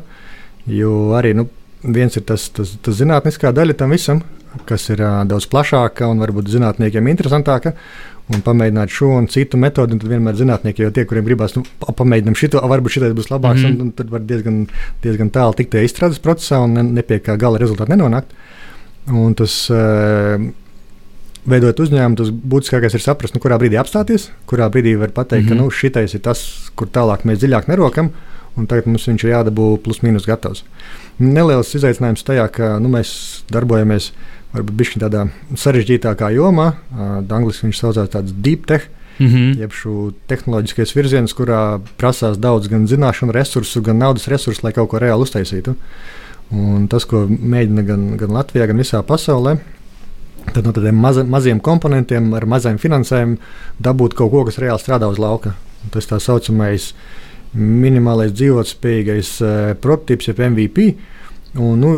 jo 0.68 1.14
arī 1.14 1.34
nu, 1.34 1.48
viens 1.84 2.18
ir 2.18 2.24
tas, 2.24 2.50
tas, 2.50 2.78
tas 2.82 2.96
zinātniskā 2.96 3.52
daļa 3.52 3.74
tam 3.74 3.90
visam, 3.90 4.22
kas 4.66 4.90
ir 4.90 5.02
uh, 5.02 5.24
daudz 5.28 5.46
plašāka 5.52 6.08
un 6.08 6.20
varbūt 6.20 6.50
zinātniekiem 6.50 7.08
interesantāka. 7.08 7.74
Un 8.28 8.42
pamēģināt 8.44 8.92
šo 8.92 9.14
un 9.22 9.30
citu 9.32 9.56
metodi, 9.56 9.96
tad 9.96 10.10
vienmēr 10.12 10.36
zinātnieki 10.36 10.84
jau 10.84 10.92
tie, 10.92 11.06
kuriem 11.08 11.24
gribās, 11.24 11.54
nu, 11.56 11.64
pamēģinām 11.80 12.36
šo, 12.36 12.60
varbūt 12.60 12.98
šis 12.98 13.14
būs 13.16 13.30
labāks, 13.32 13.62
mm 13.62 13.68
-hmm. 13.70 13.76
un, 13.80 13.88
un 13.88 13.92
tad 13.96 14.10
var 14.12 14.26
diezgan, 14.28 14.66
diezgan 15.04 15.30
tālu 15.32 15.56
tikt 15.56 15.78
izstrādes 15.80 16.20
procesā 16.20 16.60
un 16.64 16.76
ne, 16.76 16.84
ne 16.84 17.04
pie 17.08 17.22
kā 17.24 17.38
gala 17.40 17.62
rezultāta 17.62 17.96
nenonākt. 17.96 18.36
Un 19.08 19.34
tas 19.40 19.54
uh, 19.72 20.44
veidot 21.48 21.80
uzņēmumu, 21.80 22.20
tas 22.20 22.32
būtiskākais 22.32 22.98
ir 22.98 23.04
saprast, 23.04 23.36
nu, 23.36 23.42
kurā 23.44 23.56
brīdī 23.62 23.80
apstāties, 23.80 24.30
kurā 24.50 24.68
brīdī 24.74 24.98
var 25.00 25.14
pateikt, 25.16 25.46
mm 25.46 25.54
-hmm. 25.54 25.58
ka 25.58 25.64
nu, 25.64 25.72
šitais 25.72 26.14
ir 26.14 26.22
tas, 26.22 26.70
kur 26.76 26.88
tālāk 26.88 27.24
mēs 27.24 27.40
dziļāk 27.40 27.70
nerokam, 27.72 28.12
un 28.58 28.68
tagad 28.68 28.88
mums 28.88 29.08
viņš 29.08 29.24
ir 29.24 29.32
jādabū 29.32 29.78
plus 29.84 30.02
mīnus 30.04 30.28
gatavs. 30.28 30.64
Neliels 31.20 31.76
izaicinājums 31.76 32.24
tajā, 32.24 32.48
ka 32.52 32.80
nu, 32.80 32.90
mēs 32.90 33.44
darbojamies 33.52 34.12
varbūt 34.54 34.98
tādā 35.02 35.28
sarežģītākā 35.56 36.32
jomā, 36.36 36.72
angļuiski 36.96 37.68
viņš 37.68 37.82
saucās 37.82 38.14
tāds 38.14 38.34
deep 38.34 38.66
tech. 38.68 38.90
Mm 39.18 39.28
-hmm. 39.28 39.60
Jeb 39.60 39.72
šo 39.74 40.12
tehnoloģiskais 40.28 40.94
virziens, 40.96 41.34
kurā 41.34 41.80
prasās 41.98 42.38
daudz 42.38 42.68
gan 42.68 42.86
zināšanu 42.88 43.32
resursu, 43.32 43.82
gan 43.82 43.98
naudas 43.98 44.28
resursu, 44.28 44.62
lai 44.64 44.74
kaut 44.74 44.90
ko 44.90 45.00
reāli 45.00 45.22
uztaisītu. 45.22 45.76
Un 46.52 46.88
tas, 46.88 47.06
ko 47.06 47.26
mēģina 47.28 47.82
gan, 47.86 48.18
gan 48.18 48.30
Latvijā, 48.30 48.68
gan 48.68 48.78
visā 48.78 49.02
pasaulē, 49.04 49.58
Tad 50.54 50.64
no 50.64 50.72
tādiem 50.72 50.96
maza, 50.96 51.26
maziem 51.28 51.60
komponentiem 51.60 52.30
ar 52.38 52.46
maziem 52.48 52.78
finansējumiem 52.80 53.38
dabūt 53.84 54.16
kaut 54.18 54.32
ko, 54.32 54.44
kas 54.48 54.60
reāli 54.64 54.80
strādā 54.80 55.10
uz 55.12 55.20
lauka. 55.20 55.56
Tas 55.92 56.08
tā 56.08 56.20
saucamais 56.24 56.94
minimālais 57.58 58.32
dzīvotspējīgais 58.36 59.32
uh, 59.44 59.74
prototyps, 59.82 60.30
jeb 60.30 60.40
MVP. 60.48 60.88
Un, 61.58 61.82
nu, 61.82 61.92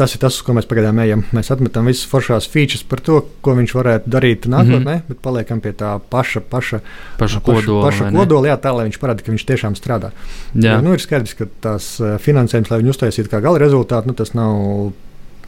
tas 0.00 0.14
ir 0.16 0.22
tas, 0.22 0.38
uz 0.38 0.44
ko 0.46 0.54
mēs 0.56 0.68
pagaidām 0.68 0.98
ejam. 1.04 1.22
Mēs 1.36 1.52
atmetam 1.52 1.88
visas 1.90 2.08
foršās 2.08 2.48
features 2.48 2.82
par 2.88 3.02
to, 3.04 3.18
ko 3.44 3.52
viņš 3.58 3.74
varētu 3.76 4.12
darīt 4.14 4.48
nākotnē, 4.48 4.80
mm 4.80 5.02
-hmm. 5.02 5.12
bet 5.12 5.20
paliekam 5.26 5.60
pie 5.60 5.74
tā 5.76 5.92
paša, 6.12 6.40
paša, 6.40 6.80
paša 7.20 7.40
kodola. 7.44 7.84
Paša, 7.84 8.04
paša 8.08 8.16
kodola 8.16 8.48
jā, 8.48 8.56
tā 8.56 8.72
lai 8.76 8.88
viņš 8.88 8.98
parāda, 9.02 9.24
ka 9.26 9.32
viņš 9.34 9.46
tiešām 9.52 9.76
strādā. 9.76 10.12
Jā. 10.54 10.78
Jo, 10.78 10.80
nu, 10.86 10.94
ir 10.96 11.04
skaidrs, 11.04 11.36
ka 11.36 11.46
tās 11.60 12.00
finansējums, 12.00 12.70
lai 12.70 12.80
viņu 12.80 12.94
uztaisītu 12.96 13.28
kā 13.28 13.42
gala 13.44 13.60
rezultātu, 13.60 14.08
nu, 14.08 14.14
tas 14.14 14.32
nav 14.34 14.92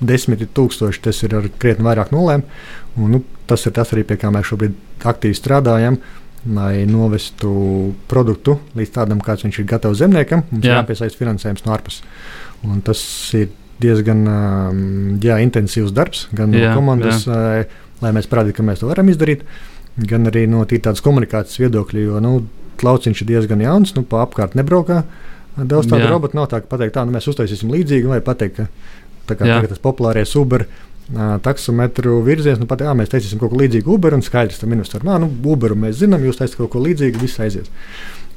desmit 0.00 0.44
tūkstoši, 0.54 1.00
tas 1.02 1.22
ir 1.22 1.36
ar 1.38 1.48
krietni 1.58 1.86
vairāk 1.86 2.12
nulēm. 2.12 2.42
Un, 2.96 3.10
nu, 3.16 3.22
tas 3.46 3.64
ir 3.66 3.72
tas 3.72 3.92
arī, 3.94 4.04
pie 4.04 4.18
kā 4.20 4.32
mēs 4.34 4.50
šobrīd 4.50 4.76
aktīvi 5.04 5.38
strādājam. 5.38 5.98
Lai 6.42 6.82
novestu 6.90 7.94
produktu 8.10 8.56
līdz 8.74 8.90
tādam, 8.90 9.20
kāds 9.22 9.44
viņš 9.46 9.60
ir 9.60 9.66
gatavs 9.70 10.00
zemniekam, 10.00 10.42
mums 10.50 10.64
jā. 10.66 10.80
jāpiesaista 10.80 11.20
finansējums 11.20 11.62
no 11.62 11.76
ārpuses. 11.76 12.02
Tas 12.82 13.02
ir 13.38 13.52
diezgan 13.82 14.24
jā, 15.22 15.36
intensīvs 15.44 15.92
darbs, 15.96 16.26
gan 16.36 16.54
jā, 16.56 16.70
no 16.70 16.80
komandas, 16.80 17.26
jā. 17.26 17.66
lai 18.04 18.14
mēs 18.16 18.30
parādītu, 18.30 18.60
ka 18.60 18.66
mēs 18.66 18.82
to 18.82 18.90
varam 18.90 19.10
izdarīt, 19.12 19.44
gan 20.08 20.30
arī 20.30 20.46
no 20.50 20.64
tādas 20.70 21.04
komunikācijas 21.04 21.60
viedokļa. 21.64 22.06
Jo 22.06 22.22
nu, 22.24 22.38
lauciņš 22.82 23.22
ir 23.22 23.28
diezgan 23.34 23.60
jauns, 23.62 23.92
nu, 23.98 24.06
pa 24.08 24.24
apkārt 24.24 24.56
nebraukā. 24.58 25.02
Daudz 25.52 25.90
tādu 25.90 26.08
robotu 26.08 26.38
nav 26.38 26.48
tā, 26.48 26.62
ka 26.64 26.70
pateikt, 26.70 26.94
tā, 26.96 27.04
nu, 27.04 27.12
mēs 27.14 27.28
uztaisīsim 27.28 27.70
līdzīgu, 27.70 28.08
vai 28.14 28.22
pateikt, 28.24 28.62
ka 28.62 29.02
Tā 29.28 29.36
kā 29.38 29.60
tas 29.70 29.82
populārais 29.82 30.32
Uber. 30.38 30.66
Taksometru 31.44 32.20
virziens, 32.24 32.60
nu, 32.62 32.66
pat, 32.70 32.84
jā, 32.86 32.92
mēs 32.96 33.10
teicām 33.12 33.40
kaut 33.42 33.52
ko 33.52 33.58
līdzīgu 33.60 33.90
Uber, 33.96 34.14
un 34.16 34.22
skaidrs 34.24 34.62
tam 34.62 34.72
investoram, 34.72 35.10
nu, 35.20 35.28
Uberu 35.52 35.76
mēs 35.76 35.98
zinām, 35.98 36.22
jūs 36.24 36.38
teicat 36.38 36.60
kaut 36.62 36.70
ko 36.72 36.82
līdzīgu, 36.86 37.20
viss 37.20 37.42
aizies. 37.42 37.68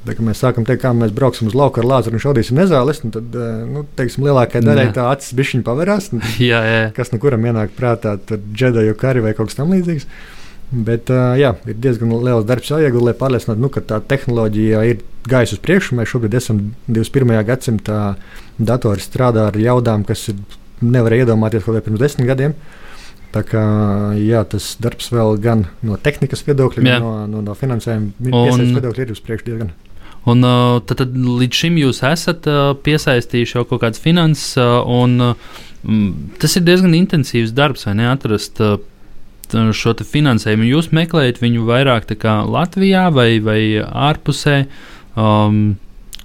Tā, 0.06 0.14
mēs 0.22 0.40
sākam 0.42 0.66
teikt, 0.66 0.82
kā 0.84 0.92
mēs 0.94 1.12
brauksim 1.16 1.50
uz 1.50 1.56
lauka 1.58 1.82
ar 1.82 1.88
lāzeru 1.90 2.18
un 2.18 2.22
šaudīsim 2.22 2.58
nezāles, 2.60 3.02
nu, 3.04 3.10
tad 3.14 3.36
nu, 3.70 3.82
teiksim, 3.98 4.26
lielākajai 4.28 4.64
daļai 4.66 4.86
tā 4.96 5.08
acis 5.10 5.34
bišķiņa 5.38 5.66
pavērās. 5.66 6.08
Nu, 6.14 6.22
jā, 6.50 6.62
jā. 6.62 6.80
Kas 6.96 7.12
nu 7.12 7.20
kuram 7.22 7.44
ienāk 7.48 7.74
prātā, 7.76 8.16
tad 8.30 8.48
džedaju 8.52 8.96
kari 9.00 9.24
vai 9.24 9.34
kaut 9.36 9.50
kas 9.50 9.58
tam 9.58 9.74
līdzīgs. 9.74 10.08
Bet 10.66 11.12
uh, 11.14 11.36
jā, 11.38 11.52
ir 11.70 11.76
diezgan 11.78 12.10
liels 12.26 12.46
darbs 12.46 12.72
jāiegulda, 12.72 13.12
lai 13.12 13.18
pārliecinātu, 13.18 13.62
nu, 13.62 13.70
ka 13.70 13.84
tā 13.86 14.00
tehnoloģija 14.02 14.80
ir 14.90 15.04
gājusi 15.30 15.54
uz 15.58 15.62
priekšu. 15.62 15.98
Mēs 15.98 16.10
šobrīd 16.10 16.34
esam 16.40 16.62
21. 16.88 17.36
gadsimtā, 17.46 18.00
datori 18.58 19.04
strādā 19.04 19.46
ar 19.52 19.60
jaudām, 19.60 20.02
kas 20.08 20.26
nevarēja 20.82 21.28
iedomāties 21.28 21.64
kaut 21.64 21.78
kā 21.78 21.86
pirms 21.86 22.02
desmit 22.02 22.30
gadiem. 22.32 22.56
Tā 23.34 23.42
kā, 23.46 23.62
jā, 24.18 24.42
tas 24.48 24.74
darbs 24.82 25.10
vēl 25.12 25.38
gan 25.42 25.66
no 25.86 25.98
tehnikas 26.00 26.42
viedokļa, 26.46 26.84
gan 26.86 27.02
no, 27.04 27.16
no, 27.30 27.42
no 27.44 27.56
finansējuma 27.58 28.32
viedokļa 28.74 29.06
ir 29.06 29.12
uz 29.14 29.22
priekšu 29.22 29.50
diezgan. 29.50 29.74
Un, 30.26 30.42
uh, 30.42 30.80
tad, 30.82 31.04
tad 31.04 31.14
līdz 31.14 31.60
šim 31.62 31.78
jūs 31.78 32.02
esat 32.06 32.48
uh, 32.50 32.72
piesaistījuši 32.82 33.58
jau 33.58 33.64
kaut 33.70 33.84
kādas 33.84 34.02
finanses, 34.02 34.56
uh, 34.58 34.80
un 34.82 35.20
uh, 35.22 35.56
tas 36.42 36.58
ir 36.58 36.66
diezgan 36.66 36.96
intensīvs 36.98 37.54
darbs, 37.54 37.86
vai 37.86 37.94
ne? 38.00 38.10
Atrast 38.10 38.58
uh, 38.64 38.78
šo 39.46 39.94
finansējumu. 40.02 40.66
Jūs 40.66 40.90
meklējat 40.96 41.38
viņu 41.42 41.66
vairāk 41.68 42.10
Latvijā 42.50 43.08
vai, 43.14 43.38
vai 43.38 43.60
ārpusē. 43.86 44.64
Um, 45.14 45.76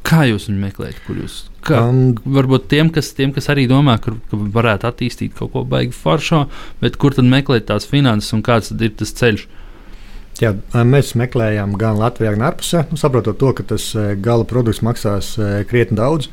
Kā 0.02 0.24
jūs 0.26 0.48
viņu 0.50 0.60
meklējat? 0.64 1.02
Kur 1.06 1.20
jūs? 1.22 1.36
Kā, 1.62 1.84
um, 1.92 2.16
varbūt 2.26 2.66
tiem 2.72 2.90
kas, 2.90 3.12
tiem, 3.14 3.30
kas 3.36 3.52
arī 3.54 3.68
domā, 3.70 4.00
ka, 4.02 4.16
ka 4.32 4.40
varētu 4.56 4.88
attīstīt 4.90 5.36
kaut 5.38 5.52
ko 5.54 5.62
baigi 5.62 5.94
foršo, 5.94 6.48
bet 6.82 6.98
kur 6.98 7.14
tad 7.14 7.30
meklēt 7.30 7.68
tās 7.70 7.86
finanses 7.86 8.34
un 8.34 8.42
kāds 8.46 8.74
ir 8.74 8.96
tas 8.98 9.14
ceļš? 9.20 9.46
Jā, 10.42 10.56
mēs 10.88 11.14
meklējām 11.20 11.76
gan 11.78 12.00
Latvijā, 12.02 12.34
gan 12.34 12.48
ārpusē, 12.50 12.88
nu, 12.90 12.98
saprotot 12.98 13.38
to, 13.38 13.52
ka 13.54 13.66
tas 13.76 13.92
gala 14.26 14.48
produkts 14.50 14.82
maksās 14.82 15.36
krietni 15.70 16.00
daudz. 16.00 16.32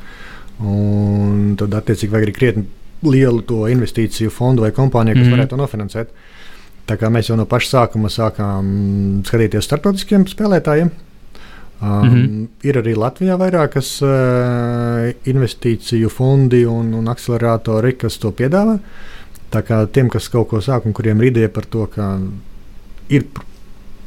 Tad, 0.59 1.75
attiecīgi, 1.77 2.09
vajag 2.11 2.25
arī 2.25 2.33
krietni 2.35 2.65
lielu 3.05 3.43
to 3.47 3.67
investīciju 3.69 4.33
fondu 4.33 4.65
vai 4.65 4.73
kompāniju, 4.75 5.19
kas 5.19 5.27
mm 5.27 5.35
varētu 5.37 5.53
to 5.53 5.59
nofinansēt. 5.61 6.09
Tā 6.89 6.97
kā 6.97 7.11
mēs 7.13 7.29
jau 7.29 7.37
no 7.37 7.45
paša 7.45 7.69
sākuma 7.69 8.09
sākām 8.09 9.21
skatīties 9.29 9.69
starptautiskiem 9.69 10.25
spēlētājiem, 10.27 10.89
Um, 11.81 11.87
mm 11.87 12.13
-hmm. 12.13 12.47
Ir 12.63 12.75
arī 12.75 12.95
Latvijā 12.95 13.37
vairākas 13.37 14.01
uh, 14.01 15.13
investīciju 15.25 16.09
fondi 16.09 16.65
un, 16.65 16.93
un 16.93 17.07
akceleratori, 17.07 17.93
kas 17.93 18.17
to 18.17 18.31
piedāvā. 18.31 18.79
Tā 19.51 19.61
kā 19.61 19.87
tiem, 19.87 20.09
kas 20.09 20.27
kaut 20.29 20.49
ko 20.49 20.57
sāk 20.57 20.85
un 20.85 20.93
kuriem 20.93 21.21
ir 21.21 21.27
ideja 21.27 21.49
par 21.49 21.65
to, 21.65 21.85
ka 21.85 22.19
ir 23.09 23.23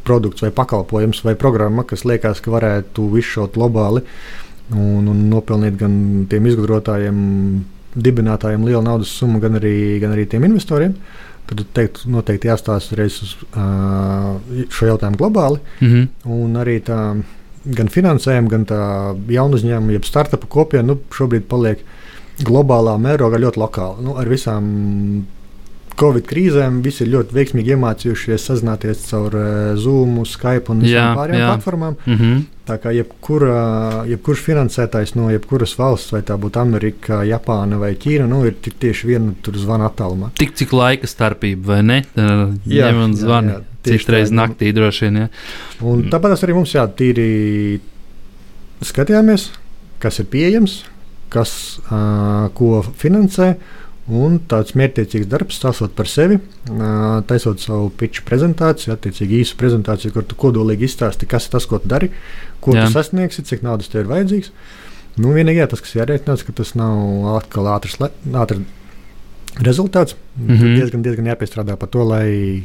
produkts 0.05 0.45
vai 0.45 0.51
pakalpojums 0.55 1.23
vai 1.25 1.35
programma, 1.39 1.85
kas 1.89 2.07
liekas, 2.09 2.41
ka 2.43 2.55
varētu 2.55 3.09
izšaut 3.19 3.55
globāli 3.59 4.05
un, 4.71 5.09
un 5.11 5.27
nopelnīt 5.31 5.77
gan 5.81 5.95
tiem 6.31 6.47
izgudrotājiem, 6.51 7.19
dibinātājiem 7.93 8.65
lielu 8.65 8.83
naudas 8.85 9.13
summu, 9.19 9.41
gan 9.43 9.59
arī, 9.61 9.75
gan 10.03 10.15
arī 10.15 10.27
tiem 10.31 10.47
investoriem. 10.49 10.97
Tad 11.51 11.61
teiktu, 11.75 12.09
noteikti 12.13 12.49
jāstāsta 12.49 12.97
reiz 12.97 13.19
uz 13.25 13.35
uh, 13.51 14.39
šo 14.73 14.93
jautājumu 14.93 15.19
globāli. 15.21 15.59
Mm 15.81 15.89
-hmm. 15.89 16.09
Un 16.37 16.57
arī 16.57 16.79
tā 16.81 16.99
gan 17.65 17.89
finansējumu, 17.89 18.49
gan 18.49 18.65
tā 18.67 18.81
jaunu 19.29 19.59
uzņēmumu, 19.59 19.93
jeb 19.93 20.05
startupu 20.05 20.47
kopienu 20.47 20.95
nu, 20.95 20.99
šobrīd 21.11 21.47
paliek 21.51 21.85
globālā 22.43 22.97
mērogā 22.99 23.39
ļoti 23.39 23.61
lokāla. 23.61 24.01
Nu, 24.03 24.17
ar 24.17 24.29
visām 24.29 25.27
Covid 25.99 26.25
krīzēm 26.29 26.81
visi 26.85 27.05
ir 27.05 27.13
ļoti 27.13 27.37
veiksmīgi 27.37 27.75
iemācījušies 27.75 28.49
sazināties 28.49 29.05
caur 29.11 29.37
uh, 29.37 29.47
Zoom, 29.79 30.21
Skype 30.29 30.73
un 30.73 30.83
visām 30.85 31.19
pārējām 31.19 31.49
platformām. 31.53 31.97
Mm 32.07 32.19
-hmm. 32.19 32.43
Tā 32.63 32.77
kā 32.79 32.93
jebkura, 32.95 34.05
jebkurš 34.07 34.43
finansētājs 34.47 35.17
no 35.19 35.31
jebkuras 35.31 35.75
valsts, 35.79 36.13
vai 36.15 36.21
tā 36.23 36.37
būtu 36.39 36.61
Amerika, 36.61 37.25
Japāna 37.27 37.79
vai 37.79 37.97
Ķīna, 37.99 38.29
nu, 38.31 38.45
ir 38.47 38.55
tieši 38.55 39.07
viena 39.07 39.33
zvana 39.65 39.89
attālumā. 39.91 40.31
Tik 40.39 40.55
cik 40.55 40.73
laika 40.73 41.07
starpība, 41.11 41.67
vai 41.75 41.83
ne? 41.83 41.99
Jā, 42.15 42.47
jā, 42.65 42.93
un 43.05 43.17
zvana. 43.19 43.61
Cik 43.83 44.07
reizes 44.09 44.31
naktī 44.31 44.71
droši 44.73 45.09
vien. 45.09 45.17
Ja. 45.17 45.29
Un 45.81 46.05
mm. 46.05 46.11
tāpat 46.15 46.39
arī 46.39 46.55
mums 46.55 46.75
jā, 46.75 46.87
tīri 46.87 47.81
skatījāmies, 48.87 49.51
kas 49.99 50.23
ir 50.23 50.31
pieejams, 50.31 50.85
kas 51.33 51.81
uh, 51.89 52.47
ko 52.55 52.85
finansē. 52.99 53.57
Un 54.11 54.41
tāds 54.51 54.75
mērķiecīgs 54.75 55.29
darbs, 55.31 55.61
stāstot 55.61 55.93
par 55.95 56.09
sevi, 56.11 56.41
taisot 57.29 57.63
savu 57.63 57.87
pitču 57.95 58.25
prezentāciju, 58.27 58.97
attiecīgi 58.97 59.39
īsu 59.45 59.55
prezentāciju, 59.61 60.11
kur 60.17 60.27
tu 60.27 60.39
kodolīgi 60.39 60.89
izstāsti, 60.89 61.29
kas 61.31 61.47
ir 61.47 61.55
tas, 61.55 61.69
ko 61.71 61.79
tu 61.79 61.91
dari, 61.93 62.11
ko 62.65 62.75
Jā. 62.75 62.89
tu 62.89 62.97
sasniegsi, 62.97 63.45
cik 63.47 63.63
naudas 63.63 63.93
tev 63.93 64.03
ir 64.03 64.11
vajadzīgs. 64.11 64.51
Nu, 65.23 65.31
vienīgais, 65.37 65.71
tas, 65.71 65.85
kas 65.85 65.95
jārēķinās, 66.01 66.43
ka 66.49 66.55
tas 66.59 66.75
nav 66.75 67.31
atkal 67.37 67.71
ātrs, 67.77 67.95
ātrs 68.03 68.65
rezultāts. 69.63 70.17
Mm 70.37 70.49
-hmm. 70.49 70.59
Tur 70.59 70.75
diezgan, 70.81 71.03
diezgan 71.03 71.31
jāpiestrādā 71.31 71.77
par 71.77 71.89
to, 71.89 72.03
lai 72.03 72.65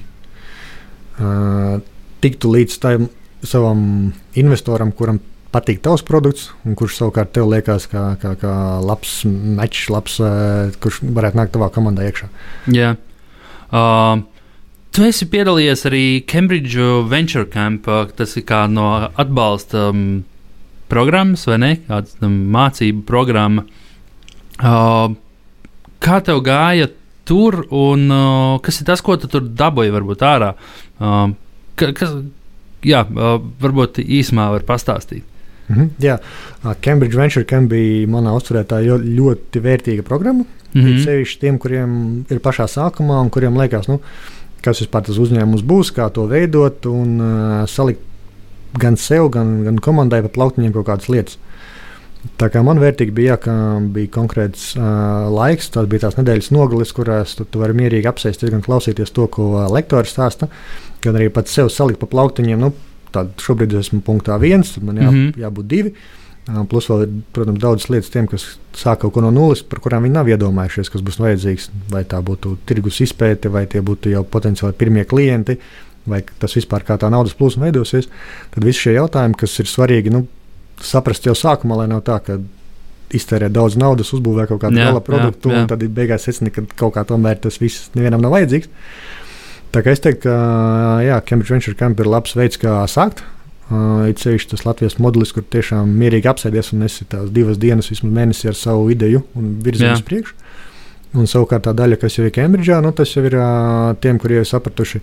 uh, 1.20 1.80
tiktu 2.22 2.50
līdz 2.50 2.80
tam 2.80 3.10
savam 3.44 4.14
investoram, 4.34 4.92
kuram 4.92 5.20
patīk 5.58 5.82
tavs 5.84 6.06
produkts, 6.06 6.52
un 6.64 6.78
kurš 6.78 7.02
savukārt 7.02 7.34
tev 7.34 7.50
liekas 7.50 7.90
kā, 7.90 8.12
kā, 8.22 8.38
kā 8.38 8.54
labs 8.86 9.20
mečs, 9.26 9.90
labs, 9.94 10.22
uh, 10.22 10.70
kurš 10.84 11.02
varētu 11.18 11.42
nākt 11.42 11.56
tavā 11.58 11.74
komandā 11.74 12.06
iekšā. 12.08 12.30
Jā. 12.78 12.94
Uh, 13.68 14.22
tu 14.96 15.04
esi 15.10 15.28
piedalījies 15.30 15.86
arī 15.90 16.06
Cambridge 16.30 16.88
Venture 17.10 17.50
Camp, 17.52 17.90
tas 18.18 18.38
ir 18.38 18.46
kā 18.48 18.64
no 18.72 18.88
atbalsta 19.10 19.90
um, 19.92 20.24
programmas, 20.92 21.46
vai 21.50 21.60
ne? 21.62 21.72
Kāda 21.88 22.28
um, 22.28 22.38
mācību 22.56 23.04
programma. 23.08 23.66
Uh, 24.58 25.12
kā 26.04 26.22
tev 26.26 26.42
gāja 26.46 26.90
tur, 27.28 27.62
un 27.76 28.08
uh, 28.10 28.58
kas 28.64 28.82
ir 28.82 28.88
tas, 28.90 29.04
ko 29.04 29.18
tu 29.20 29.30
tur 29.32 29.46
dabūji 29.60 29.94
varbūt 29.94 30.24
ārā? 30.26 30.54
Uh, 30.98 31.34
kas, 31.78 32.16
jā, 32.88 33.04
uh, 33.04 33.36
varbūt 33.62 34.02
īsumā 34.04 34.50
var 34.56 34.66
pastāstīt. 34.68 35.26
Mm 35.68 35.76
-hmm, 35.76 35.90
jā, 36.00 36.18
Cambridge 36.82 37.18
Venture 37.18 37.46
Camp 37.46 37.70
bija 37.70 38.08
manā 38.08 38.32
uzturētā 38.36 38.80
ļoti 39.04 39.62
vērtīga 39.62 40.04
programma. 40.04 40.46
Mm 40.74 40.82
-hmm. 40.82 41.04
Sevišķi 41.04 41.40
tiem, 41.40 41.58
kuriem 41.58 42.26
ir 42.30 42.40
pašā 42.40 42.68
sākumā 42.68 43.22
un 43.22 43.30
kuriem 43.30 43.58
liekas, 43.58 43.88
nu, 43.88 44.00
kas 44.62 44.82
vispār 44.82 45.06
tas 45.06 45.18
uzņēmums 45.18 45.64
būs, 45.64 45.94
kā 45.96 46.10
to 46.14 46.28
veidot 46.28 46.86
un 46.86 47.20
uh, 47.20 47.66
salikt 47.70 48.02
gan 48.78 48.98
sev, 48.98 49.30
gan, 49.30 49.64
gan 49.64 49.80
komandai 49.80 50.22
pa 50.22 50.30
plauktiņiem 50.30 50.74
kaut 50.74 50.88
kādas 50.88 51.10
lietas. 51.10 51.38
Tā 52.38 52.50
kā 52.52 52.64
man 52.66 52.82
vērtīgi 52.82 53.14
bija, 53.16 53.36
jā, 53.36 53.38
ka 53.46 53.54
bija 53.94 54.12
konkrēts 54.12 54.74
uh, 54.76 55.30
laiks, 55.32 55.70
tas 55.72 55.88
bija 55.88 56.00
tās 56.08 56.18
nedēļas 56.18 56.52
nogalis, 56.52 56.92
kurās 56.92 57.38
tu, 57.38 57.46
tu 57.46 57.62
vari 57.62 57.74
mierīgi 57.78 58.10
apsēsties, 58.10 58.52
gan 58.52 58.66
klausīties 58.66 59.14
to, 59.16 59.28
ko 59.32 59.48
uh, 59.54 59.68
lektori 59.72 60.10
stāsta, 60.10 60.50
gan 61.06 61.16
arī 61.16 61.30
pats 61.34 61.54
sev 61.54 61.72
salikt 61.72 62.02
pa 62.02 62.10
plauktiņiem. 62.12 62.60
Nu, 62.60 62.74
tad 63.18 63.44
šobrīd 63.44 63.76
esmu 63.82 64.02
punktā 64.06 64.38
viens, 64.42 64.72
tad 64.76 64.88
man 64.88 65.02
jā, 65.02 65.10
mm 65.10 65.18
-hmm. 65.18 65.44
jābūt 65.44 65.70
divi. 65.74 65.94
Plus 66.72 66.86
vēl 66.88 67.02
ir, 67.04 67.16
protams, 67.36 67.60
daudzas 67.60 67.90
lietas 67.92 68.10
tiem, 68.10 68.28
kas 68.32 68.46
sāk 68.78 69.02
kaut 69.02 69.14
ko 69.14 69.22
no 69.22 69.32
nulles, 69.36 69.66
par 69.68 69.82
kurām 69.84 70.06
viņi 70.06 70.16
nav 70.16 70.30
iedomājušies, 70.32 70.92
kas 70.94 71.04
būs 71.04 71.20
vajadzīgs. 71.20 71.70
Vai 71.92 72.06
tā 72.08 72.22
būtu 72.24 72.56
tirgus 72.66 73.02
izpēte, 73.04 73.52
vai 73.52 73.66
tie 73.68 73.82
būtu 73.82 74.14
jau 74.14 74.24
potenciāli 74.24 74.78
pirmie 74.80 75.04
klienti, 75.04 75.58
vai 76.08 76.22
tas 76.40 76.56
vispār 76.56 76.86
kā 76.88 76.96
tā 76.98 77.10
naudas 77.12 77.36
plūsma 77.36 77.68
veidosies. 77.68 78.08
Tad 78.54 78.64
visi 78.64 78.80
šie 78.80 78.94
jautājumi, 78.96 79.36
kas 79.36 79.60
ir 79.60 79.68
svarīgi, 79.68 80.14
nu, 80.14 80.24
saprast 80.80 81.28
jau 81.28 81.36
sākumā, 81.36 81.82
lai 81.82 81.90
nav 81.92 82.06
tā, 82.08 82.22
ka 82.24 82.40
iztērē 83.18 83.50
daudz 83.54 83.78
naudas, 83.80 84.12
uzbūvē 84.16 84.48
kaut 84.50 84.62
kādu 84.64 84.80
gala 84.80 85.04
produktu, 85.04 85.52
jā, 85.52 85.56
jā. 85.56 85.62
un 85.62 85.70
tad 85.72 85.84
beigās 85.96 86.28
secina, 86.28 86.52
ka 86.52 86.64
kaut 86.80 86.96
kā 86.98 87.04
tomēr 87.08 87.40
tas 87.44 87.60
viss 87.62 87.92
nevienam 87.96 88.24
nav 88.24 88.36
vajadzīgs. 88.36 88.72
Tā 89.76 89.84
kā 89.84 89.94
es 89.94 90.04
teiktu, 90.04 90.28
ka 90.28 90.36
jā, 91.04 91.18
Cambridge 91.28 91.54
Venture 91.54 91.78
Camp 91.78 92.00
ir 92.00 92.10
labs 92.10 92.36
veids, 92.38 92.60
kā 92.62 92.80
sākt. 92.92 93.24
Uh, 93.68 94.06
it 94.08 94.22
sevišķi 94.24 94.54
tas 94.54 94.64
Latvijas 94.64 94.96
modelis, 95.04 95.34
kur 95.36 95.44
tiešām 95.44 95.90
mierīgi 96.00 96.30
apsēdies 96.32 96.72
un 96.72 96.86
esi 96.88 97.04
tās 97.12 97.28
divas 97.36 97.58
dienas, 97.60 97.90
vismaz 97.92 98.14
mēnesī 98.16 98.48
ar 98.48 98.56
savu 98.56 98.86
ideju 98.94 99.26
un 99.36 99.58
virzienu 99.66 99.98
uz 99.98 100.04
priekšu. 100.08 100.38
Un 101.18 101.28
savukārt 101.28 101.66
tā 101.68 101.74
daļa, 101.76 101.98
kas 102.00 102.16
jau 102.16 102.24
ir 102.28 102.32
Cambridgeā, 102.36 102.80
nu, 102.84 102.94
tas 102.96 103.12
jau 103.12 103.26
ir 103.28 103.36
uh, 103.36 103.92
tiem, 104.00 104.22
kuriem 104.24 104.46
ir 104.46 104.48
sapratuši 104.48 105.02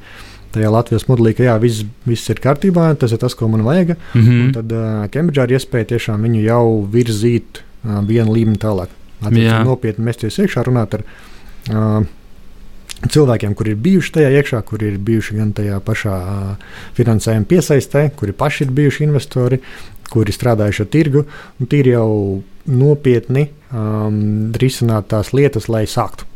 tajā 0.54 0.72
Latvijas 0.72 1.04
modelī, 1.10 1.34
ka 1.36 1.44
jā, 1.44 1.58
viss, 1.60 1.84
viss 2.08 2.32
ir 2.32 2.40
kārtībā, 2.40 2.88
tas 3.00 3.12
ir 3.12 3.20
tas, 3.20 3.36
ko 3.36 3.50
man 3.52 3.66
vajag. 3.66 3.96
Mm 4.14 4.24
-hmm. 4.24 4.52
Tad 4.56 4.72
uh, 4.72 5.06
Cambridgeā 5.12 5.44
ir 5.44 5.56
iespēja 5.58 5.90
tiešām 5.92 6.24
viņu 6.24 6.42
jau 6.46 6.66
virzīt 6.92 7.60
uh, 7.60 8.00
vienu 8.08 8.32
līmeni 8.32 8.58
tālāk. 8.58 8.88
Attiecīgi 9.20 9.64
nopietni 9.64 10.04
mesties 10.04 10.38
iekšā, 10.38 10.64
runāt 10.64 10.94
ar. 10.94 11.04
Uh, 11.68 12.06
cilvēkiem, 13.02 13.54
kur 13.56 13.68
ir 13.68 13.78
bijuši 13.80 14.12
tajā 14.18 14.30
iekšā, 14.38 14.60
kur 14.68 14.82
ir 14.84 14.98
bijuši 15.02 15.38
gan 15.38 15.52
tajā 15.56 15.80
pašā 15.84 16.16
finansējuma 16.96 17.48
piesaistē, 17.50 18.06
kuri 18.16 18.34
paši 18.36 18.66
ir 18.66 18.74
bijuši 18.78 19.06
investori, 19.08 19.60
kuri 20.10 20.34
strādājuši 20.34 20.84
ar 20.84 20.90
tirgu, 20.92 21.24
un 21.60 21.70
tīri 21.70 21.94
jau 21.94 22.10
nopietni 22.70 23.48
um, 23.72 24.52
risināt 24.60 25.10
tās 25.12 25.32
lietas, 25.36 25.68
lai 25.68 25.84
sāktu. 25.90 26.28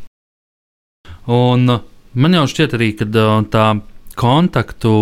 Un 1.28 1.68
man 1.68 2.38
jau 2.38 2.46
šķiet 2.48 2.76
arī, 2.76 2.92
ka 2.96 3.08
tā 3.52 3.66
kontaktu 4.18 4.92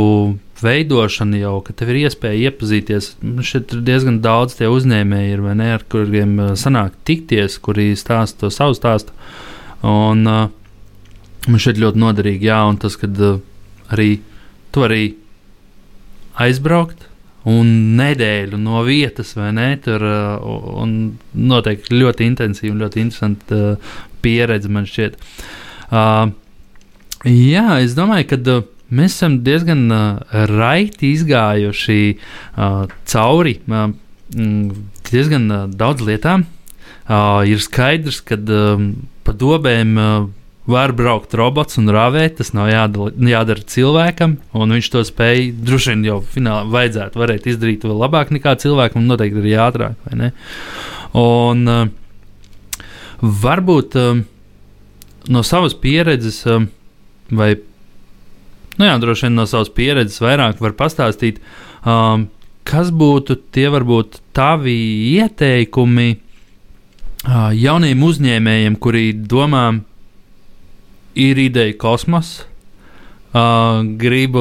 veidošana 0.61 1.41
jau, 1.41 1.57
ka 1.65 1.75
tev 1.77 1.93
ir 1.93 2.03
iespēja 2.07 2.51
iepazīties. 2.51 3.11
Šeit 3.45 3.75
ir 3.75 3.83
diezgan 3.87 4.21
daudz 4.25 4.57
tie 4.59 4.71
uzņēmēji, 4.73 5.35
ir, 5.35 5.43
ne, 5.59 5.73
ar 5.77 5.85
kuriem 5.91 6.39
sanāk 6.59 6.97
tikties, 7.09 7.59
kuri 7.63 7.91
stāsta 7.99 8.47
to 8.47 8.53
savu 8.55 8.77
stāstu. 8.79 9.17
Un, 9.87 10.25
uh, 10.27 10.47
Man 11.47 11.63
šeit 11.63 11.79
ļoti 11.79 12.03
noderīgi, 12.03 12.49
jā, 12.51 12.61
un 12.67 12.79
tas, 12.83 12.97
ka 12.99 13.09
uh, 13.09 13.39
arī 13.95 14.09
tu 14.75 14.83
vari 14.83 15.15
aizbraukt 16.43 17.07
un 17.47 17.69
nedēļu 17.99 18.59
no 18.59 18.83
vietas, 18.87 19.35
vai 19.39 19.53
ne? 19.55 19.69
Tur 19.83 20.03
uh, 20.03 20.87
noteikti 21.33 21.95
ļoti 21.95 22.27
intensīva 22.27 22.75
un 22.75 22.83
ļoti 22.83 23.05
interesanta 23.05 23.61
uh, 23.77 23.93
pieredze 24.25 24.73
man 24.73 24.89
šķiet. 24.91 25.21
Uh, 25.87 26.33
jā, 27.25 27.69
es 27.83 27.99
domāju, 27.99 28.33
ka. 28.33 28.41
Uh, 28.57 28.73
Mēs 28.87 29.17
esam 29.17 29.41
diezgan 29.43 29.89
uh, 29.91 30.21
raiti 30.47 31.09
izgājuši 31.17 32.03
uh, 32.15 32.85
cauri 33.11 33.57
uh, 33.67 33.89
diezgan 35.11 35.49
uh, 35.51 35.65
daudz 35.67 36.05
lietām. 36.07 36.45
Uh, 37.07 37.43
ir 37.51 37.59
skaidrs, 37.63 38.21
ka 38.23 38.39
uh, 38.39 38.85
pa 39.27 39.35
dobēm 39.35 39.99
uh, 39.99 40.29
var 40.67 40.93
braukt 40.97 41.35
robots 41.39 41.79
un 41.81 41.91
rāvēt. 41.95 42.39
Tas 42.41 42.53
nav 42.57 42.71
jādala, 42.71 43.13
jādara 43.31 43.67
cilvēkam, 43.75 44.37
un 44.57 44.75
viņš 44.77 44.91
to 44.93 45.03
spēj. 45.07 45.51
Droši 45.67 45.95
vien 45.95 46.05
jau 46.09 46.19
finālā 46.35 46.67
vajadzētu 46.73 47.23
varēt 47.23 47.49
izdarīt 47.51 47.87
vēl 47.87 48.01
labāk 48.03 48.33
nekā 48.35 48.57
cilvēkam, 48.63 49.03
un 49.03 49.13
noteikti 49.13 49.43
arī 49.43 49.55
ātrāk. 49.67 50.11
Un 51.17 51.63
uh, 51.71 51.87
varbūt 53.23 53.99
uh, 54.01 54.21
no 55.33 55.45
savas 55.47 55.77
pieredzes, 55.81 56.43
uh, 56.51 56.67
vai 57.31 57.55
nu 58.77 58.91
jā, 58.91 58.99
droši 59.01 59.29
vien 59.29 59.39
no 59.39 59.47
savas 59.49 59.73
pieredzes 59.73 60.21
vairāk 60.21 60.61
var 60.61 60.77
pastāstīt, 60.77 61.41
um, 61.87 62.29
kas 62.67 62.91
būtu 62.91 63.39
tie 63.55 63.71
varbūt 63.73 64.21
tavi 64.37 64.77
ieteikumi 65.15 66.17
jauniem 67.27 68.03
uzņēmējiem, 68.07 68.77
kuri 68.79 69.11
domā, 69.15 69.65
ir 71.17 71.41
ideja 71.41 71.75
kosmos. 71.81 72.39
Uh, 73.37 73.83
gribu 74.01 74.41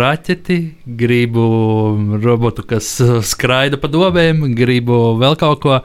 raķeti, 0.00 0.56
gribu 0.98 1.44
robotu, 2.22 2.64
kas 2.66 2.88
skraida 3.28 3.78
pa 3.78 3.90
dobēm, 3.92 4.40
gribu 4.58 5.12
vēl 5.20 5.36
kaut 5.38 5.60
ko. 5.62 5.76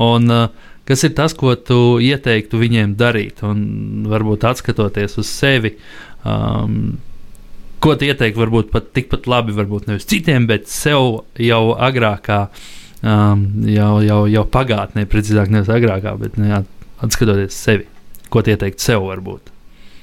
Un, 0.00 0.30
uh, 0.32 0.70
kas 0.88 1.02
ir 1.04 1.12
tas, 1.18 1.34
ko 1.36 1.52
tu 1.58 1.98
ieteiktu 2.02 2.60
viņiem 2.60 2.94
darīt? 2.96 3.42
Un 3.44 4.06
varbūt 4.08 4.46
atskatoties 4.48 5.18
uz 5.20 5.28
sevi, 5.28 5.74
um, 6.24 6.94
ko 7.84 7.96
tu 7.98 8.08
ieteiktu, 8.08 8.40
varbūt 8.40 8.70
pat 8.72 8.92
tikpat 8.96 9.28
labi, 9.30 9.56
varbūt 9.56 9.90
nevis 9.90 10.08
citiem, 10.08 10.46
bet 10.48 10.70
sev 10.72 11.26
jau 11.42 11.62
agrākā, 11.74 12.46
um, 13.02 13.44
jau, 13.72 13.90
jau, 14.06 14.22
jau 14.38 14.46
pagātnē, 14.56 15.04
precīzāk, 15.10 15.52
nevis 15.52 15.72
agrākā, 15.74 16.14
bet 16.22 16.40
ne, 16.40 16.54
nu 16.54 16.64
atskatoties 17.04 17.60
sevi. 17.66 17.90
Ko 18.32 18.42
tu 18.42 18.54
ieteiktu 18.54 18.88
sev 18.88 19.04
varbūt? 19.10 19.55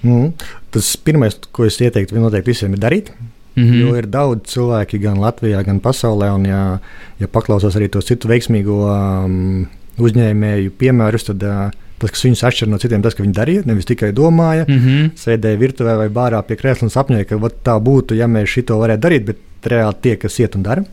Mm. 0.04 0.34
Tas 0.72 0.96
pirmais, 0.98 1.38
ko 1.52 1.66
es 1.66 1.80
ieteiktu, 1.82 2.20
noteikti 2.20 2.52
visiem 2.52 2.74
ir 2.76 2.80
darīt. 2.84 3.14
Mm 3.56 3.64
-hmm. 3.64 3.82
Jo 3.82 3.96
ir 3.96 4.08
daudz 4.10 4.50
cilvēki 4.50 5.00
gan 5.00 5.20
Latvijā, 5.22 5.64
gan 5.64 5.80
pasaulē, 5.80 6.32
un, 6.36 6.46
ja, 6.46 6.80
ja 7.20 7.28
paklausās 7.28 7.76
arī 7.76 7.90
to 7.90 8.02
citu 8.02 8.28
veiksmīgo 8.28 8.78
um, 8.90 9.68
uzņēmēju 9.98 10.72
piemērus, 10.78 11.24
tad 11.24 11.44
uh, 11.44 11.70
Tas, 12.04 12.12
kas 12.12 12.26
viņus 12.26 12.42
atšķir 12.44 12.68
no 12.68 12.78
citiem, 12.82 13.04
tas, 13.04 13.16
ka 13.16 13.24
viņi 13.24 13.36
darīja, 13.38 13.64
nevis 13.64 13.88
tikai 13.88 14.10
domāja, 14.12 14.66
mm 14.68 14.80
-hmm. 14.80 15.12
sēdēja 15.16 15.60
virtuvē 15.62 15.96
vai 16.02 16.10
bārā 16.12 16.42
pie 16.44 16.58
krēsla 16.60 16.90
un 16.90 16.92
sapņoja, 16.92 17.28
ka 17.30 17.38
tā 17.64 17.78
būtu, 17.80 18.18
ja 18.20 18.28
mēs 18.28 18.52
šito 18.52 18.76
varētu 18.82 19.02
darīt, 19.06 19.26
bet 19.30 19.70
reāli 19.72 19.96
tie, 20.02 20.16
kas 20.18 20.40
iet 20.40 20.56
un 20.56 20.64
dara. 20.64 20.84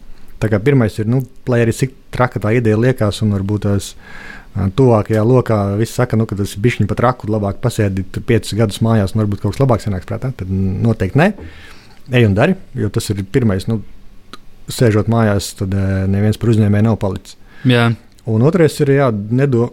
Tā 0.40 0.49
kā 0.49 0.61
pirmais 0.62 0.99
ir, 0.99 1.07
nu, 1.07 1.25
lai 1.49 1.61
arī 1.64 1.73
cik 1.75 1.90
traka 2.14 2.40
tā 2.40 2.55
ideja 2.55 2.79
liekas, 2.79 3.23
un 3.23 3.35
varbūt 3.35 3.66
tās 3.66 3.94
tuvākajā 4.55 5.23
lokā 5.27 5.59
viss 5.79 5.95
saka, 5.95 6.19
nu, 6.19 6.27
ka 6.27 6.37
tas 6.39 6.57
ir 6.57 6.63
bijis 6.65 6.81
pat 6.91 7.03
raku, 7.05 7.31
labāk 7.31 7.61
pasēdīt 7.63 8.21
piecus 8.27 8.57
gadus 8.59 8.81
mājās, 8.85 9.15
un 9.15 9.23
varbūt 9.23 9.45
kaut 9.45 9.55
kas 9.55 9.63
labāks 9.63 9.87
sanāks 9.87 10.09
prātā. 10.09 10.33
Tad 10.37 10.51
noteikti 10.51 11.21
nē, 11.21 11.29
ej 12.19 12.27
un 12.27 12.35
dari, 12.35 12.57
jo 12.75 12.91
tas 12.91 13.11
ir 13.13 13.23
pirmais. 13.31 13.69
Nu, 13.71 13.81
sēžot 14.71 15.11
mājās, 15.11 15.53
tad 15.59 15.75
neviens 16.11 16.39
par 16.39 16.53
uzņēmēju 16.53 16.87
nav 16.87 16.99
palicis. 17.03 17.37
Jā. 17.67 17.91
Un 18.31 18.43
otrais 18.47 18.77
ir, 18.83 18.93
jā, 18.95 19.09
nedo, 19.11 19.71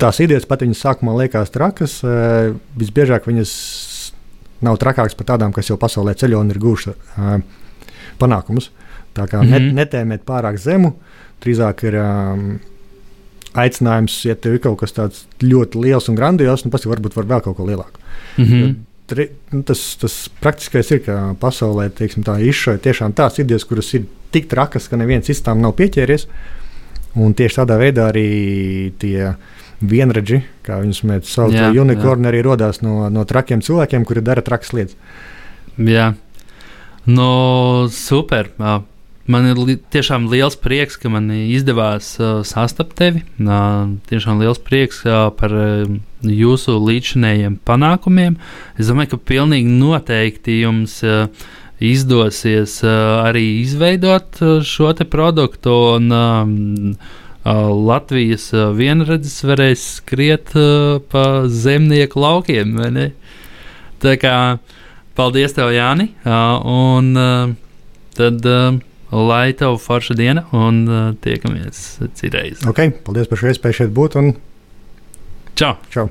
tās 0.00 0.20
idejas 0.24 0.46
pat 0.48 0.64
viņas 0.64 0.84
sākumā 0.86 1.16
liekas 1.20 1.52
trakas. 1.52 1.98
Visbiežāk 2.78 3.26
viņas 3.28 3.52
nav 4.62 4.78
trakākas 4.80 5.16
par 5.18 5.32
tādām, 5.32 5.52
kas 5.54 5.68
jau 5.70 5.78
pasaulē 5.80 6.14
ceļo 6.18 6.40
un 6.40 6.52
ir 6.54 6.60
uh, 6.62 7.34
panākumus. 8.20 8.70
Tā 9.12 9.26
kā 9.28 9.42
mm 9.42 9.48
-hmm. 9.48 9.50
net, 9.50 9.74
netēmēt 9.80 10.22
pārāk 10.24 10.56
zemu, 10.56 10.94
drīzāk 11.42 11.84
ir 11.84 11.98
um, 12.00 12.60
aicinājums, 13.58 14.16
ja 14.26 14.36
tev 14.38 14.56
ir 14.56 14.62
kaut 14.64 14.80
kas 14.80 14.94
tāds 14.96 15.26
ļoti 15.42 15.82
liels 15.82 16.08
un 16.08 16.16
grandios, 16.18 16.64
nu 16.64 16.72
pats 16.72 16.88
varbūt 16.88 17.16
var 17.18 17.28
vēl 17.34 17.44
kaut 17.44 17.58
ko 17.58 17.68
lielāku. 17.68 18.00
Mm 18.38 18.44
-hmm. 18.44 18.74
Tri, 19.12 19.28
nu, 19.52 19.62
tas, 19.62 19.96
tas 20.00 20.30
praktiskais 20.40 20.90
ir, 20.90 21.02
ka 21.04 21.34
pasaulē 21.40 21.90
teiksim, 21.90 22.22
tā 22.24 22.38
izšauja 22.40 22.78
tiešām 22.78 23.12
tās 23.12 23.38
idejas, 23.38 23.64
kuras 23.64 23.94
ir 23.94 24.06
tik 24.30 24.48
trakas, 24.48 24.88
ka 24.88 24.96
neviens 24.96 25.26
cits 25.26 25.42
tam 25.42 25.60
nav 25.60 25.74
pieķēries. 25.76 26.26
Un 27.14 27.34
tieši 27.34 27.56
tādā 27.56 27.76
veidā 27.76 28.08
arī 28.08 28.92
tie 28.98 29.34
vienradži, 29.80 30.42
kā 30.62 30.78
viņus 30.80 31.02
mēs 31.02 31.34
saucam, 31.34 31.76
unikorni 31.76 32.30
arī 32.30 32.42
radās 32.42 32.80
no, 32.80 33.10
no 33.10 33.24
trakiem 33.24 33.60
cilvēkiem, 33.60 34.04
kuri 34.04 34.22
dara 34.24 34.40
trakas 34.40 34.72
lietas. 34.72 34.96
Jā, 35.76 36.14
no 37.06 37.88
super. 37.90 38.48
Man 39.30 39.46
ir 39.46 39.58
li 39.60 39.76
tiešām 39.78 40.24
liels 40.32 40.56
prieks, 40.58 40.96
ka 40.98 41.10
man 41.12 41.28
izdevās 41.30 42.16
uh, 42.18 42.40
sastapt 42.46 42.96
tevi. 42.98 43.22
Uh, 43.38 43.94
tiešām 44.10 44.42
liels 44.42 44.58
prieks 44.58 45.04
uh, 45.06 45.28
par 45.38 45.54
uh, 45.54 45.86
jūsu 46.26 46.74
līdzinējiem 46.82 47.60
panākumiem. 47.62 48.34
Es 48.82 48.90
domāju, 48.90 49.14
ka 49.14 49.20
pilnīgi 49.30 49.76
noteikti 49.78 50.58
jums 50.64 50.98
uh, 51.06 51.30
izdosies 51.78 52.80
uh, 52.82 53.22
arī 53.22 53.62
izveidot 53.62 54.42
uh, 54.42 54.58
šo 54.66 54.90
produktu. 55.06 55.78
Un, 56.00 56.10
uh, 56.10 57.18
Latvijas 57.42 58.52
vienredzes 58.74 59.40
varēs 59.46 59.88
skriet 60.02 60.50
uh, 60.58 60.98
pa 61.10 61.46
zemnieku 61.46 62.22
laukiem. 62.22 62.78
Tā 64.02 64.18
kā 64.18 64.36
paldies 65.14 65.54
tev, 65.54 65.70
Jāni! 65.74 66.10
Uh, 66.26 66.56
un 66.66 67.12
uh, 67.14 67.60
tad. 68.18 68.42
Uh, 68.42 68.88
Lai 69.12 69.52
tev 69.52 69.76
forša 69.76 70.14
diena 70.16 70.46
un 70.56 70.88
uh, 70.88 71.12
tiekamies 71.20 72.00
citreiz. 72.16 72.64
Ok, 72.64 72.86
paldies 73.04 73.28
par 73.28 73.42
šo 73.42 73.52
iespēju 73.52 73.82
šeit 73.82 73.92
būt. 73.92 74.16
Un... 74.16 74.32
Čau! 75.52 75.76
Čau. 75.92 76.08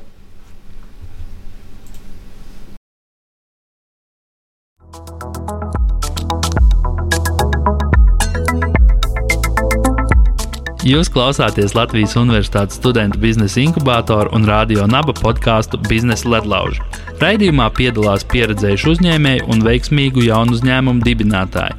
Jūs 10.81 11.09
klausāties 11.13 11.75
Latvijas 11.77 12.13
Universitātes 12.17 12.77
studentu 12.77 13.17
biznesa 13.21 13.59
inkubātoru 13.61 14.31
un 14.33 14.45
radio 14.49 14.85
naba 14.89 15.13
podkāstu 15.13 15.77
Biznesa 15.89 16.29
ledlauži. 16.35 16.81
Raidījumā 17.21 17.67
piedalās 17.77 18.25
pieredzējuši 18.29 18.89
uzņēmēji 18.93 19.45
un 19.49 19.61
veiksmīgu 19.65 20.25
jaunu 20.25 20.57
uzņēmumu 20.57 21.05
dibinātāji. 21.05 21.77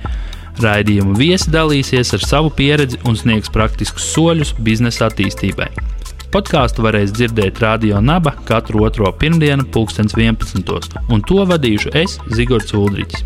Raidījuma 0.61 1.17
viesi 1.17 1.51
dalīsies 1.53 2.13
ar 2.17 2.27
savu 2.27 2.53
pieredzi 2.57 3.01
un 3.09 3.17
sniegs 3.17 3.51
praktiskus 3.53 4.11
soļus 4.13 4.53
biznesa 4.61 5.09
attīstībai. 5.09 5.71
Podkāstu 6.33 6.85
varēs 6.85 7.13
dzirdēt 7.13 7.61
Radio 7.61 8.01
Naba 8.01 8.33
katru 8.49 8.87
otro 8.87 9.13
pirmdienu, 9.13 9.67
2011. 9.75 11.05
un 11.13 11.25
to 11.29 11.45
vadīšu 11.49 11.93
es, 12.05 12.19
Zigorts 12.33 12.73
Ulrichs. 12.77 13.25